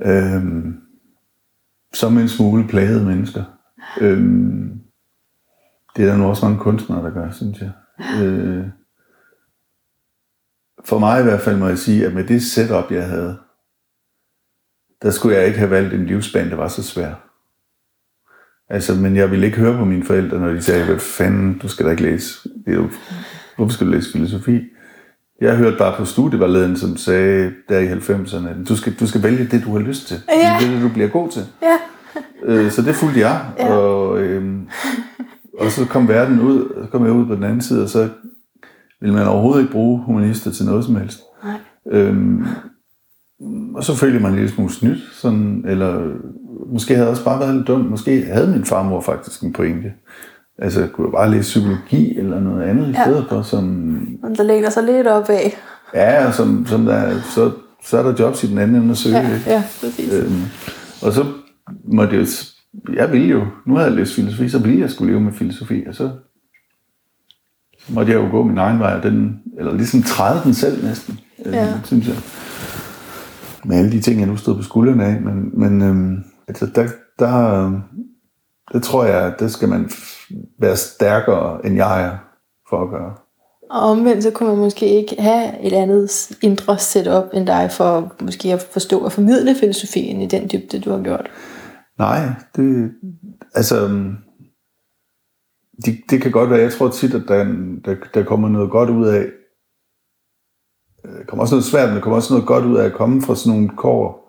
[0.06, 0.44] øh,
[1.94, 3.44] som en smule plagede mennesker.
[4.02, 4.20] Øh,
[5.96, 7.72] det er der nu også mange kunstnere, der gør, synes jeg.
[8.24, 8.66] Øh,
[10.86, 13.38] for mig i hvert fald må jeg sige, at med det setup, jeg havde,
[15.02, 17.14] der skulle jeg ikke have valgt en livsbane, der var så svær.
[18.70, 21.68] Altså, men jeg ville ikke høre på mine forældre, når de sagde, hvad fanden, du
[21.68, 22.50] skal da ikke læse.
[22.66, 22.90] Det er jo,
[23.56, 24.64] hvorfor skal du læse filosofi?
[25.42, 29.24] Jeg hørte bare på studievejlederen, som sagde der i 90'erne, at du skal, du skal
[29.24, 30.18] vælge det, du har lyst til.
[30.30, 30.58] Ja.
[30.60, 31.42] Det er det, du bliver god til.
[31.62, 31.78] Ja.
[32.44, 33.42] Øh, så det fulgte jeg.
[33.60, 33.74] Ja.
[33.74, 34.68] Og, øhm,
[35.60, 38.10] og så kom verden ud, så kom jeg ud på den anden side, og så
[39.02, 41.20] ville man overhovedet ikke bruge humanister til noget som helst.
[41.44, 41.60] Nej.
[41.92, 42.46] Øhm,
[43.76, 46.16] og så følte mig en lille smule snydt, sådan, eller
[46.74, 47.82] måske havde jeg også bare været lidt dum.
[47.82, 49.94] Måske havde min farmor faktisk en pointe.
[50.60, 53.03] Altså, jeg kunne jeg bare læse psykologi eller noget andet i Ja.
[53.03, 55.58] stedet for, som, Men der læner sig lidt op af.
[55.93, 57.51] ja, som, som der, så,
[57.86, 59.18] så er der jobs i den anden ende at søge.
[59.18, 60.14] Ja, ja, præcis.
[60.14, 60.41] Øhm,
[61.01, 61.26] og så
[61.86, 62.28] måtte jeg jo,
[62.95, 65.84] jeg ville jo, nu havde jeg læst filosofi, så ville jeg skulle leve med filosofi,
[65.88, 66.10] og så
[67.89, 71.20] måtte jeg jo gå min egen vej, og den, eller ligesom træde den selv næsten,
[71.45, 71.74] øh, Ja.
[71.86, 72.16] synes jeg.
[73.66, 76.88] Med alle de ting, jeg nu stod på skuldrene af, men, men øhm, altså der,
[77.20, 77.72] der,
[78.74, 79.89] der tror jeg, der skal man
[80.60, 82.18] være stærkere, end jeg er,
[82.70, 83.16] for at gøre.
[83.70, 88.16] Og omvendt, så kunne man måske ikke have et andet indre setup end dig, for
[88.22, 91.32] måske at forstå og formidle filosofien i den dybde, du har gjort.
[92.00, 92.20] Nej,
[92.56, 92.92] det,
[93.54, 93.88] altså,
[95.86, 97.44] det, det kan godt være, jeg tror tit, at der,
[97.86, 99.26] der, der kommer noget godt ud af,
[101.04, 103.22] der kommer også noget svært, men der kommer også noget godt ud af at komme
[103.22, 104.27] fra sådan nogle kår,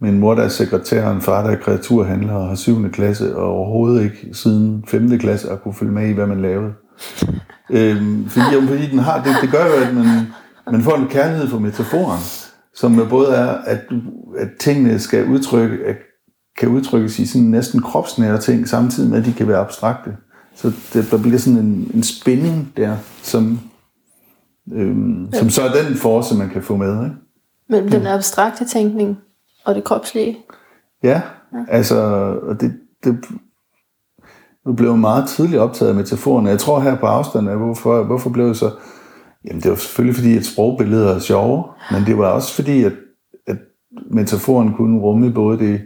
[0.00, 2.90] med en mor, der er sekretær, og en far, der er kreaturhandler og har 7.
[2.90, 5.18] klasse, og overhovedet ikke siden 5.
[5.18, 6.72] klasse at kunne følge med i, hvad man lavede.
[7.70, 10.06] øhm, fordi, jo, fordi den har, det, det gør jo, at man,
[10.72, 12.20] man får en kærlighed for metaforen,
[12.74, 15.96] som både er, at, du- at tingene skal udtrykke, at,
[16.58, 20.10] kan udtrykkes i sådan næsten kropsnære ting, samtidig med, at de kan være abstrakte.
[20.54, 23.60] Så det, der bliver sådan en, en spænding der, som,
[24.72, 27.04] øhm, som så er den force, man kan få med.
[27.04, 27.16] Ikke?
[27.68, 29.18] Mellem den abstrakte tænkning
[29.64, 30.38] og det kropslige.
[31.02, 31.22] Ja,
[31.68, 31.96] altså,
[32.42, 32.72] og det,
[33.04, 33.24] det
[34.66, 36.48] nu blev jeg meget tidligt optaget af metaforerne.
[36.48, 38.70] Jeg tror her på afstand af, hvorfor, hvorfor blev jeg så...
[39.44, 42.92] Jamen, det var selvfølgelig fordi, at sprogbilleder er sjove, men det var også fordi, at,
[43.46, 43.56] at
[44.10, 45.80] metaforen kunne rumme både det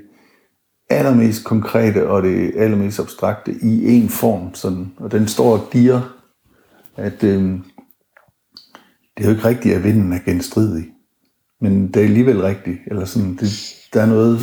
[0.91, 4.55] allermest konkrete og det allermest abstrakte i en form.
[4.55, 4.93] Sådan.
[4.97, 6.01] Og den står og diger,
[6.97, 7.43] at øh,
[9.17, 10.94] det er jo ikke rigtigt, at vinden er genstridig.
[11.65, 12.79] Men det er alligevel rigtigt.
[12.87, 13.49] Eller sådan, det,
[13.95, 14.39] der er noget,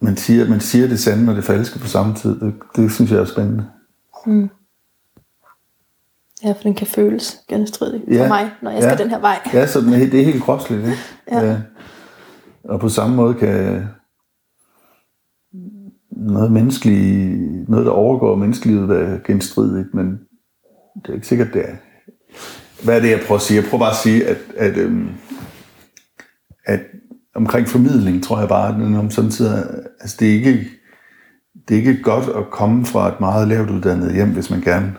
[0.00, 2.40] man siger, man siger det sande og det falske på samme tid.
[2.40, 3.66] Det, det synes jeg er spændende.
[6.44, 8.28] Ja, for den kan føles genstridig for Ja.
[8.28, 9.02] mig, når jeg skal Ja.
[9.02, 9.38] den her vej.
[9.52, 10.98] Ja, så den er, det er helt kropsligt, ikke?
[11.32, 11.56] Ja.
[12.64, 13.84] Og på samme måde kan
[16.10, 20.20] noget menneskeligt, noget der overgår menneskelivet, være genstridigt, men
[21.02, 21.76] det er ikke sikkert, det er.
[22.84, 23.62] Hvad er det, jeg prøver at sige?
[23.62, 25.08] Jeg prøver bare at sige, at, at, øhm,
[26.68, 26.80] at
[27.34, 29.64] omkring formidling, tror jeg bare, om samtidig,
[30.00, 30.66] altså det er ikke,
[31.68, 34.94] det er ikke godt at komme fra et meget lavt uddannet hjem, hvis man gerne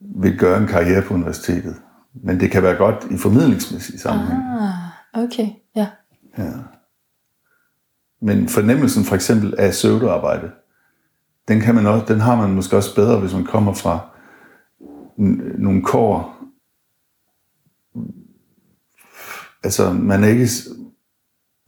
[0.00, 1.76] vil gøre en karriere på universitetet.
[2.14, 4.42] Men det kan være godt i formidlingsmæssig sammenhæng.
[4.42, 5.86] Ah, okay, ja.
[6.38, 6.52] Ja.
[8.22, 10.50] Men fornemmelsen for eksempel af pseudoarbejde,
[11.48, 13.98] den, kan man også, den har man måske også bedre, hvis man kommer fra
[15.58, 16.39] nogle kår.
[19.64, 20.48] Altså, man er ikke,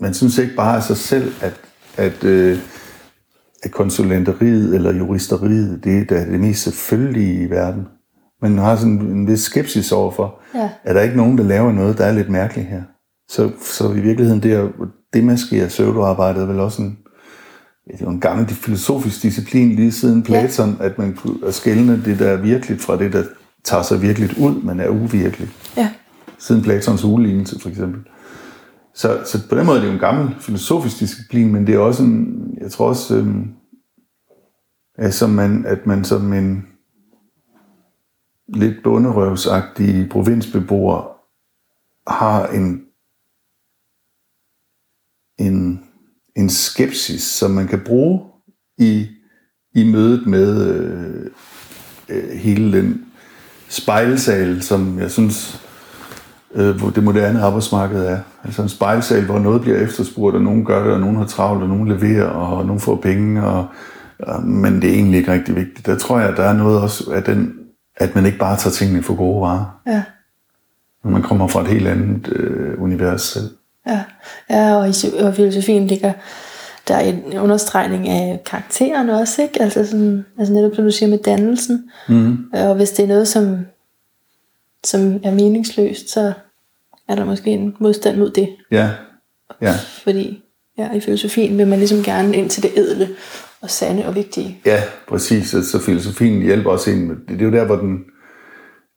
[0.01, 1.61] man synes ikke bare af sig selv, at,
[1.97, 2.59] at, øh,
[3.63, 7.87] at konsulenteriet eller juristeriet, det er da det mest selvfølgelige i verden.
[8.43, 10.71] Man har sådan en vis skepsis overfor, Ja.
[10.85, 12.83] er der ikke nogen, der laver noget, der er lidt mærkeligt her?
[13.29, 14.69] Så, så i virkeligheden, det er
[15.15, 16.99] demaskere pseudoarbejdet er vel også en,
[17.87, 20.85] det er jo en gammel filosofisk disciplin lige siden Platon, ja.
[20.87, 23.25] at man kunne at skelne det, der er virkeligt, fra det, der
[23.65, 25.51] tager sig virkeligt ud, men er uvirkeligt.
[25.77, 25.89] Ja.
[26.43, 28.01] Siden Platons ulignelse, for eksempel.
[28.95, 31.79] Så, så på den måde er det jo en gammel filosofisk disciplin, men det er
[31.79, 33.55] også en, jeg tror også, øhm,
[34.99, 36.67] altså man, at man som en
[38.49, 41.17] lidt bunderøvsagtig provinsbeboer
[42.11, 42.85] har en,
[45.39, 45.85] en,
[46.37, 48.21] en skepsis, som man kan bruge
[48.79, 49.07] i,
[49.75, 51.31] i mødet med øh,
[52.09, 53.13] øh, hele den
[53.69, 55.63] spejlsal, som jeg synes,
[56.55, 58.19] øh, hvor det moderne arbejdsmarked er.
[58.45, 61.63] Altså en spejlsal, hvor noget bliver efterspurgt, og nogen gør det, og nogen har travlt,
[61.63, 63.67] og nogen leverer, og nogen får penge, og,
[64.19, 65.87] og, men det er egentlig ikke rigtig vigtigt.
[65.87, 67.55] Der tror jeg, at der er noget også af den,
[67.97, 69.81] at man ikke bare tager tingene for gode varer.
[69.87, 70.03] Ja.
[71.05, 73.51] Når man kommer fra et helt andet øh, univers selv.
[73.87, 74.05] Ja,
[74.51, 76.13] ja og i og filosofien ligger
[76.89, 79.63] der er en understregning af karakteren også, ikke?
[79.63, 81.91] Altså, sådan, altså netop som du siger med dannelsen.
[82.09, 82.39] Mm.
[82.53, 83.59] Og hvis det er noget, som,
[84.87, 86.33] som er meningsløst, så
[87.09, 88.49] er der måske en modstand mod det.
[88.71, 88.91] Ja,
[89.61, 89.75] ja.
[90.03, 90.43] Fordi
[90.79, 93.09] ja, i filosofien vil man ligesom gerne ind til det edle
[93.61, 94.61] og sande og vigtige.
[94.67, 95.49] Ja, præcis.
[95.51, 97.09] Så, så filosofien hjælper også en.
[97.09, 97.99] med- Det, det er jo der, hvor den...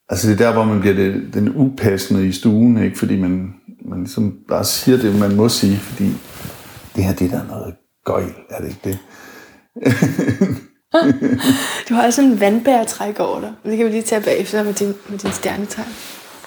[0.10, 2.98] Altså det er der, hvor man bliver det, den upassende i stuen, ikke?
[2.98, 3.54] Fordi man,
[3.90, 6.06] man ligesom bare siger det, man må sige, fordi
[6.96, 7.76] det her, det er der noget
[8.06, 8.98] gøjl, er det ikke det?
[11.90, 13.54] Du har også en vandbærtræk over dig.
[13.66, 15.88] Det kan vi lige tage bagefter med din, med din stjernetegn.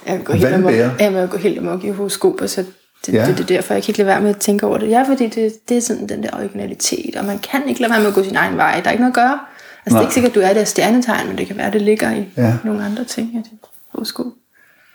[0.07, 2.65] Jeg kan gå helt amok, ja, men jeg går helt amok i horoskoper, så
[3.07, 3.27] det, Ja.
[3.27, 4.89] det, det, er derfor, jeg kan ikke lade være med at tænke over det.
[4.91, 8.01] Ja, fordi det, det er sådan den der originalitet, og man kan ikke lade være
[8.01, 8.81] med at gå sin egen vej.
[8.81, 9.39] Der er ikke noget at gøre.
[9.41, 10.03] Altså, det er Nej.
[10.03, 12.25] ikke sikkert, at du er der stjernetegn, men det kan være, at det ligger i
[12.37, 12.55] Ja.
[12.65, 13.61] nogle andre ting i dit
[13.93, 14.27] horoskop.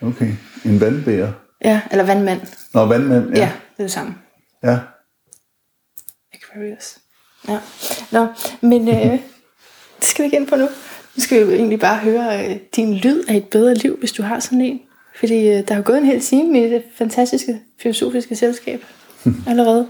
[0.02, 0.32] Okay.
[0.66, 1.32] En vandbærer.
[1.66, 2.42] Ja, eller vandmand.
[2.74, 3.30] Nå, vandmand.
[3.30, 3.42] Ja, Ja.
[3.46, 4.16] ja det er det samme.
[4.64, 4.78] ja.
[6.34, 6.98] Aquarius.
[7.48, 7.60] Ja.
[8.12, 8.28] Nå,
[8.62, 9.20] men øh,
[10.04, 10.64] det skal vi ikke ind på nu.
[11.16, 14.24] Nu skal vi egentlig bare høre øh, din lyd af et bedre liv, hvis du
[14.24, 14.80] har sådan en.
[15.20, 18.86] Fordi øh, der er jo gået en hel time i det fantastiske filosofiske selskab
[19.48, 19.88] allerede.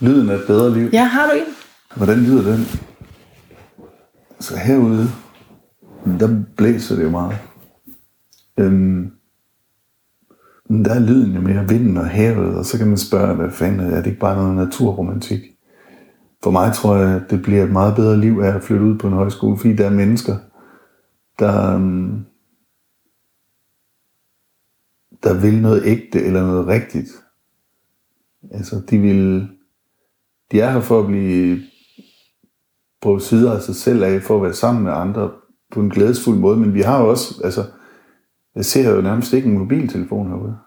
[0.00, 0.90] Lyden af et bedre liv.
[0.92, 1.54] Ja, har du en?
[1.96, 2.66] Hvordan lyder den?
[4.40, 5.10] Så herude,
[6.20, 7.36] der blæser det jo meget.
[8.58, 9.10] Øhm,
[10.84, 13.92] der er lyden jo mere vinden og havet, og så kan man spørge, hvad fanden
[13.92, 15.40] er det ikke bare noget naturromantik?
[16.42, 18.98] For mig tror jeg, at det bliver et meget bedre liv af at flytte ud
[18.98, 20.36] på en højskole, fordi der er mennesker,
[21.38, 22.24] der, øhm,
[25.22, 27.08] der vil noget ægte eller noget rigtigt.
[28.50, 29.48] Altså, de vil,
[30.52, 31.60] de er her for at blive
[33.02, 35.30] på sider af sig selv af, for at være sammen med andre
[35.72, 37.64] på en glædesfuld måde, men vi har jo også, altså,
[38.54, 40.58] jeg ser jo nærmest ikke en mobiltelefon herude.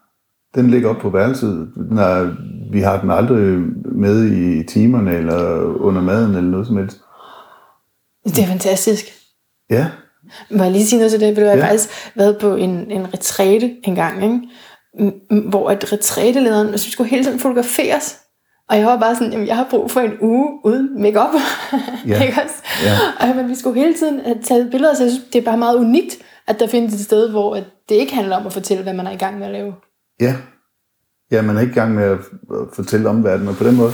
[0.55, 2.35] Den ligger op på værelset, når
[2.71, 3.59] vi har den aldrig
[3.95, 6.97] med i timerne, eller under maden, eller noget som helst.
[8.25, 9.05] Det er fantastisk.
[9.69, 9.87] Ja,
[10.51, 11.35] Må jeg lige sige noget til det?
[11.35, 11.63] Du have Ja.
[11.65, 14.39] faktisk været på en, en retræte en gang, ikke?
[15.49, 18.17] Hvor at retrætelederen, altså, vi skulle hele tiden fotograferes,
[18.69, 21.29] og jeg var bare sådan, jamen jeg har brug for en uge uden makeup.
[22.07, 22.23] Ja.
[22.23, 22.55] ikke også?
[22.83, 23.29] Ja.
[23.29, 25.57] Og, men vi skulle hele tiden have taget billeder, så jeg synes, det er bare
[25.57, 27.55] meget unikt, at der findes et sted, hvor
[27.89, 29.73] det ikke handler om at fortælle, hvad man er i gang med at lave.
[30.21, 30.35] Ja.
[31.31, 32.19] Ja, man er ikke i gang med at
[32.73, 33.91] fortælle omverdenen, og på den måde,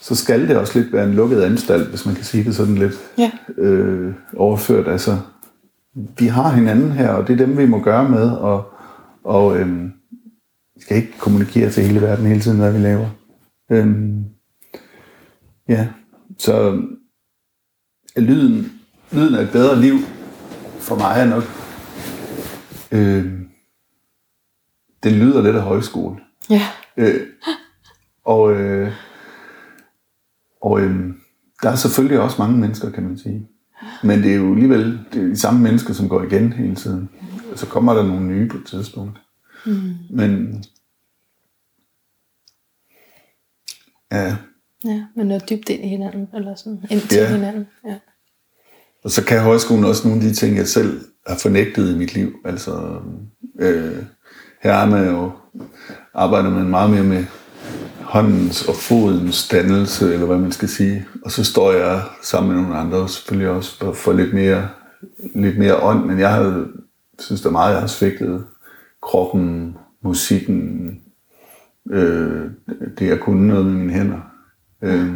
[0.00, 2.74] så skal det også lidt være en lukket anstalt, hvis man kan sige det sådan
[2.74, 2.94] lidt.
[3.18, 3.30] Ja.
[3.58, 4.88] øh, overført.
[4.88, 5.18] Altså,
[5.94, 8.72] vi har hinanden her, og det er dem, vi må gøre med, og,
[9.24, 9.92] og øhm,
[10.74, 13.08] vi skal ikke kommunikere til hele verden hele tiden, hvad vi laver.
[13.70, 14.24] Øhm,
[15.68, 15.88] ja,
[16.38, 16.82] så
[18.16, 18.72] lyden,
[19.12, 19.94] lyden af et bedre liv
[20.78, 21.44] for mig er nok,
[22.92, 23.43] øh,
[25.04, 26.16] det lyder lidt af højskole.
[26.50, 26.62] Ja.
[26.96, 27.26] Øh,
[28.24, 28.92] og øh,
[30.60, 31.14] og øh,
[31.62, 33.48] der er selvfølgelig også mange mennesker, kan man sige.
[34.02, 37.10] Men det er jo alligevel det er de samme mennesker, som går igen hele tiden.
[37.52, 39.18] Og så kommer der nogle nye på et tidspunkt.
[39.66, 39.94] Mm.
[40.10, 40.64] Men
[44.12, 44.36] ja,
[44.84, 47.32] Ja, men noget dybt ind i hinanden, eller sådan ind til Ja.
[47.36, 47.66] hinanden.
[47.86, 47.98] Ja.
[49.04, 52.14] og så kan højskolen også nogle af de ting, jeg selv har fornægtet i mit
[52.14, 52.32] liv.
[52.44, 53.00] Altså,
[53.58, 54.02] øh,
[54.64, 55.32] her er man jo,
[56.14, 57.24] arbejder man meget mere med
[58.00, 61.06] håndens og fodens dannelse, eller hvad man skal sige.
[61.24, 64.68] Og så står jeg sammen med nogle andre, og selvfølgelig også for, for lidt, mere,
[65.34, 66.68] lidt mere ånd, men jeg havde,
[67.18, 68.46] synes, der meget, jeg har svigtet
[69.02, 71.00] kroppen, musikken,
[71.90, 72.50] øh,
[72.98, 74.20] det jeg kunne noget med mine hænder.
[74.82, 75.14] Øh,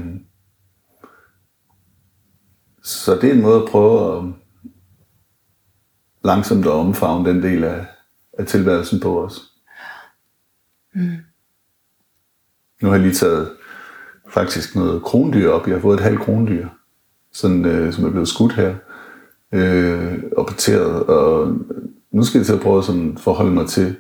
[2.83, 4.33] så det er en måde at prøve at
[6.25, 7.87] langsomt at omfavne den del af,
[8.39, 9.43] af tilværelsen på os.
[12.83, 13.51] Nu har jeg lige taget
[14.29, 15.67] faktisk noget krondyr op.
[15.67, 16.69] Jeg har fået et halvt krondyr,
[17.33, 18.75] sådan, øh, som er blevet skudt her,
[19.53, 21.03] øh, og parteret.
[21.07, 21.59] Og
[22.13, 23.97] nu skal jeg til at prøve at forholde mig til,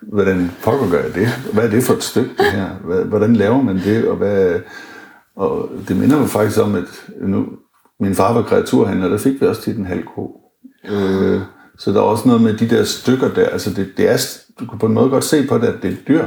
[0.00, 1.28] hvordan pokker gør jeg det?
[1.52, 2.74] Hvad er det for et stykke, det her?
[3.04, 4.08] Hvordan laver man det?
[4.08, 4.60] Og, hvad,
[5.36, 7.46] og det minder mig faktisk om, at nu,
[8.00, 10.40] min far var kreaturhandler, der fik vi også tit en halv ko.
[10.84, 11.40] Øh,
[11.78, 13.48] så der er også noget med de der stykker der.
[13.48, 15.92] Altså det, det er, du kan på en måde godt se på det, at det
[15.92, 16.26] er dyr.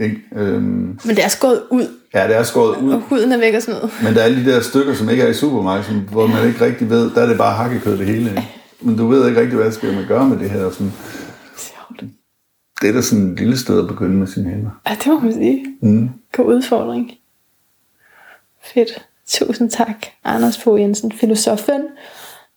[0.00, 0.16] Ikke?
[0.36, 2.92] Øhm, Men det er skåret ud, ja, det er skåret ud.
[2.92, 3.92] og huden er væk og sådan noget.
[4.02, 6.64] Men der er alle de der stykker, som ikke er i supermarkedet, hvor man ikke
[6.64, 8.30] rigtig ved, der er det bare hakkekød det hele.
[8.30, 8.48] Ikke?
[8.80, 10.70] men du ved ikke rigtig, hvad skal man gøre med det her.
[10.70, 10.92] Sådan,
[12.80, 14.70] det er da sådan et lille sted at begynde med sine hænder.
[14.88, 15.66] Ja, det må man sige.
[15.82, 16.10] Mm.
[16.32, 17.12] God udfordring.
[18.64, 19.06] Fedt.
[19.28, 21.82] Tusind tak, Anders Fogh Jensen, filosofen,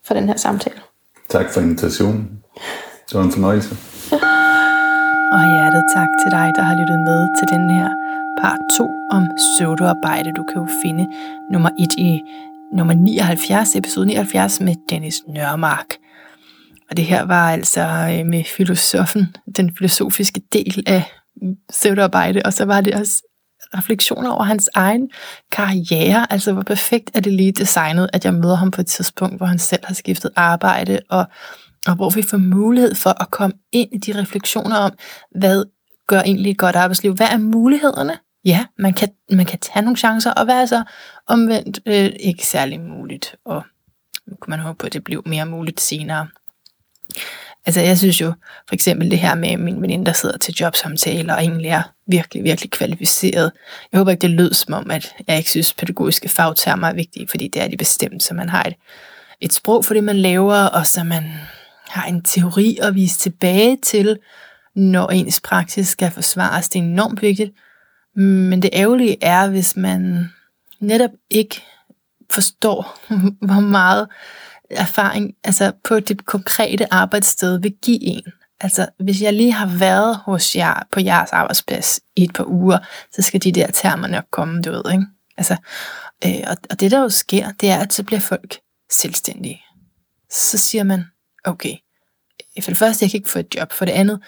[0.05, 0.75] for den her samtale.
[1.33, 2.29] Tak for invitationen.
[3.07, 3.69] Det var en fornøjelse.
[5.35, 7.89] Og hjertet tak til dig, der har lyttet med til den her
[8.41, 10.29] part 2 om pseudoarbejde.
[10.37, 11.07] Du kan jo finde
[11.51, 12.21] nummer 1 i
[12.73, 15.89] nummer 79, episode 79 med Dennis Nørmark.
[16.89, 21.03] Og det her var altså øh, med filosofen, den filosofiske del af
[21.69, 23.32] pseudoarbejde, og så var det også
[23.77, 25.09] refleksioner over hans egen
[25.51, 26.31] karriere.
[26.31, 29.45] Altså, hvor perfekt er det lige designet, at jeg møder ham på et tidspunkt, hvor
[29.45, 31.25] han selv har skiftet arbejde, og,
[31.87, 34.91] og hvor vi får mulighed for at komme ind i de refleksioner om,
[35.39, 35.63] hvad
[36.07, 37.13] gør egentlig et godt arbejdsliv?
[37.15, 38.17] Hvad er mulighederne?
[38.45, 40.83] Ja, man kan, man kan tage nogle chancer, og hvad er så
[41.27, 43.35] omvendt øh, ikke særlig muligt?
[43.45, 43.63] Og
[44.27, 46.27] nu kan man håbe på, at det bliver mere muligt senere.
[47.65, 48.33] Altså jeg synes jo
[48.67, 52.43] for eksempel det her med min veninde, der sidder til jobsamtaler og egentlig er virkelig,
[52.43, 53.51] virkelig kvalificeret.
[53.91, 57.27] Jeg håber ikke, det lød som om, at jeg ikke synes, pædagogiske fagtermer er vigtige,
[57.27, 58.75] fordi det er de bestemt, så man har et,
[59.41, 61.23] et sprog for det, man laver, og så man
[61.87, 64.17] har en teori at vise tilbage til,
[64.75, 66.69] når ens praksis skal forsvares.
[66.69, 67.51] Det er enormt vigtigt.
[68.15, 70.29] Men det ærgerlige er, hvis man
[70.79, 71.61] netop ikke
[72.31, 72.99] forstår,
[73.47, 74.07] hvor meget
[74.75, 78.23] erfaring altså på det konkrete arbejdssted vil give en.
[78.61, 82.77] Altså, hvis jeg lige har været hos jer på jeres arbejdsplads i et par uger,
[83.11, 85.05] så skal de der termer nok komme, du ved, ikke?
[85.37, 85.55] Altså,
[86.25, 88.59] øh, og, og det der jo sker, det er, at så bliver folk
[88.91, 89.61] selvstændige.
[90.31, 91.05] Så siger man,
[91.43, 91.75] okay,
[92.61, 93.71] for det første, jeg kan ikke få et job.
[93.71, 94.19] For det andet,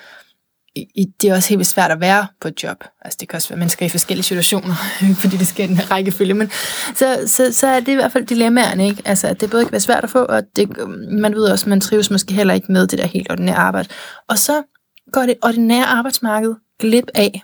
[1.21, 2.84] det er også helt svært at være på et job.
[3.01, 4.76] Altså det kan også være mennesker i forskellige situationer,
[5.21, 6.34] fordi det sker i en rækkefølge.
[6.34, 6.49] Men
[6.95, 9.01] så, så, så er det i hvert fald dilemmaerne, ikke?
[9.05, 10.78] Altså at det både kan være svært at få, og det,
[11.11, 13.89] man ved også, at man trives måske heller ikke med det der helt ordinære arbejde.
[14.28, 14.63] Og så
[15.11, 17.43] går det ordinære arbejdsmarked glip af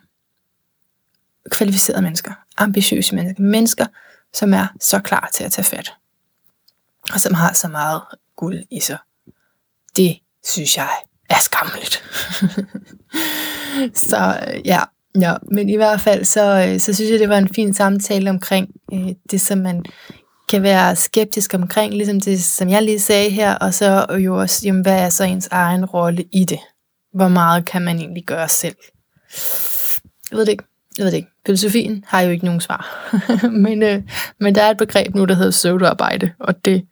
[1.51, 3.85] kvalificerede mennesker, ambitiøse mennesker, mennesker,
[4.33, 5.93] som er så klar til at tage fat,
[7.13, 8.01] og som har så meget
[8.35, 8.97] guld i sig.
[9.95, 10.89] Det synes jeg
[11.29, 12.03] er skammeligt.
[13.93, 14.79] så øh, ja,
[15.21, 18.29] ja, men i hvert fald, så, øh, så synes jeg, det var en fin samtale
[18.29, 19.85] omkring øh, det, som man
[20.49, 24.61] kan være skeptisk omkring, ligesom det, som jeg lige sagde her, og så jo også,
[24.65, 26.59] jamen, hvad er så ens egen rolle i det?
[27.13, 28.75] Hvor meget kan man egentlig gøre selv?
[30.31, 30.63] Jeg ved det ikke.
[30.97, 31.29] Jeg ved det ikke.
[31.45, 33.11] Filosofien har jo ikke nogen svar.
[33.65, 34.03] men, øh,
[34.39, 36.85] men der er et begreb nu, der hedder pseudoarbejde, og det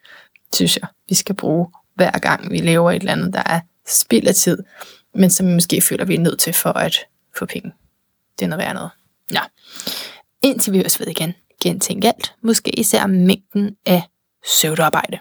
[0.53, 4.27] synes jeg, vi skal bruge hver gang vi laver et eller andet, der er spild
[4.27, 4.57] af tid,
[5.13, 6.97] men som vi måske føler, vi er nødt til for at
[7.37, 7.73] få penge.
[8.39, 8.89] Det er noget værd noget.
[9.33, 9.41] Ja.
[10.41, 11.33] Indtil vi høres ved igen,
[11.63, 14.03] gentænk alt, måske især mængden af
[14.45, 15.19] søvdearbejde.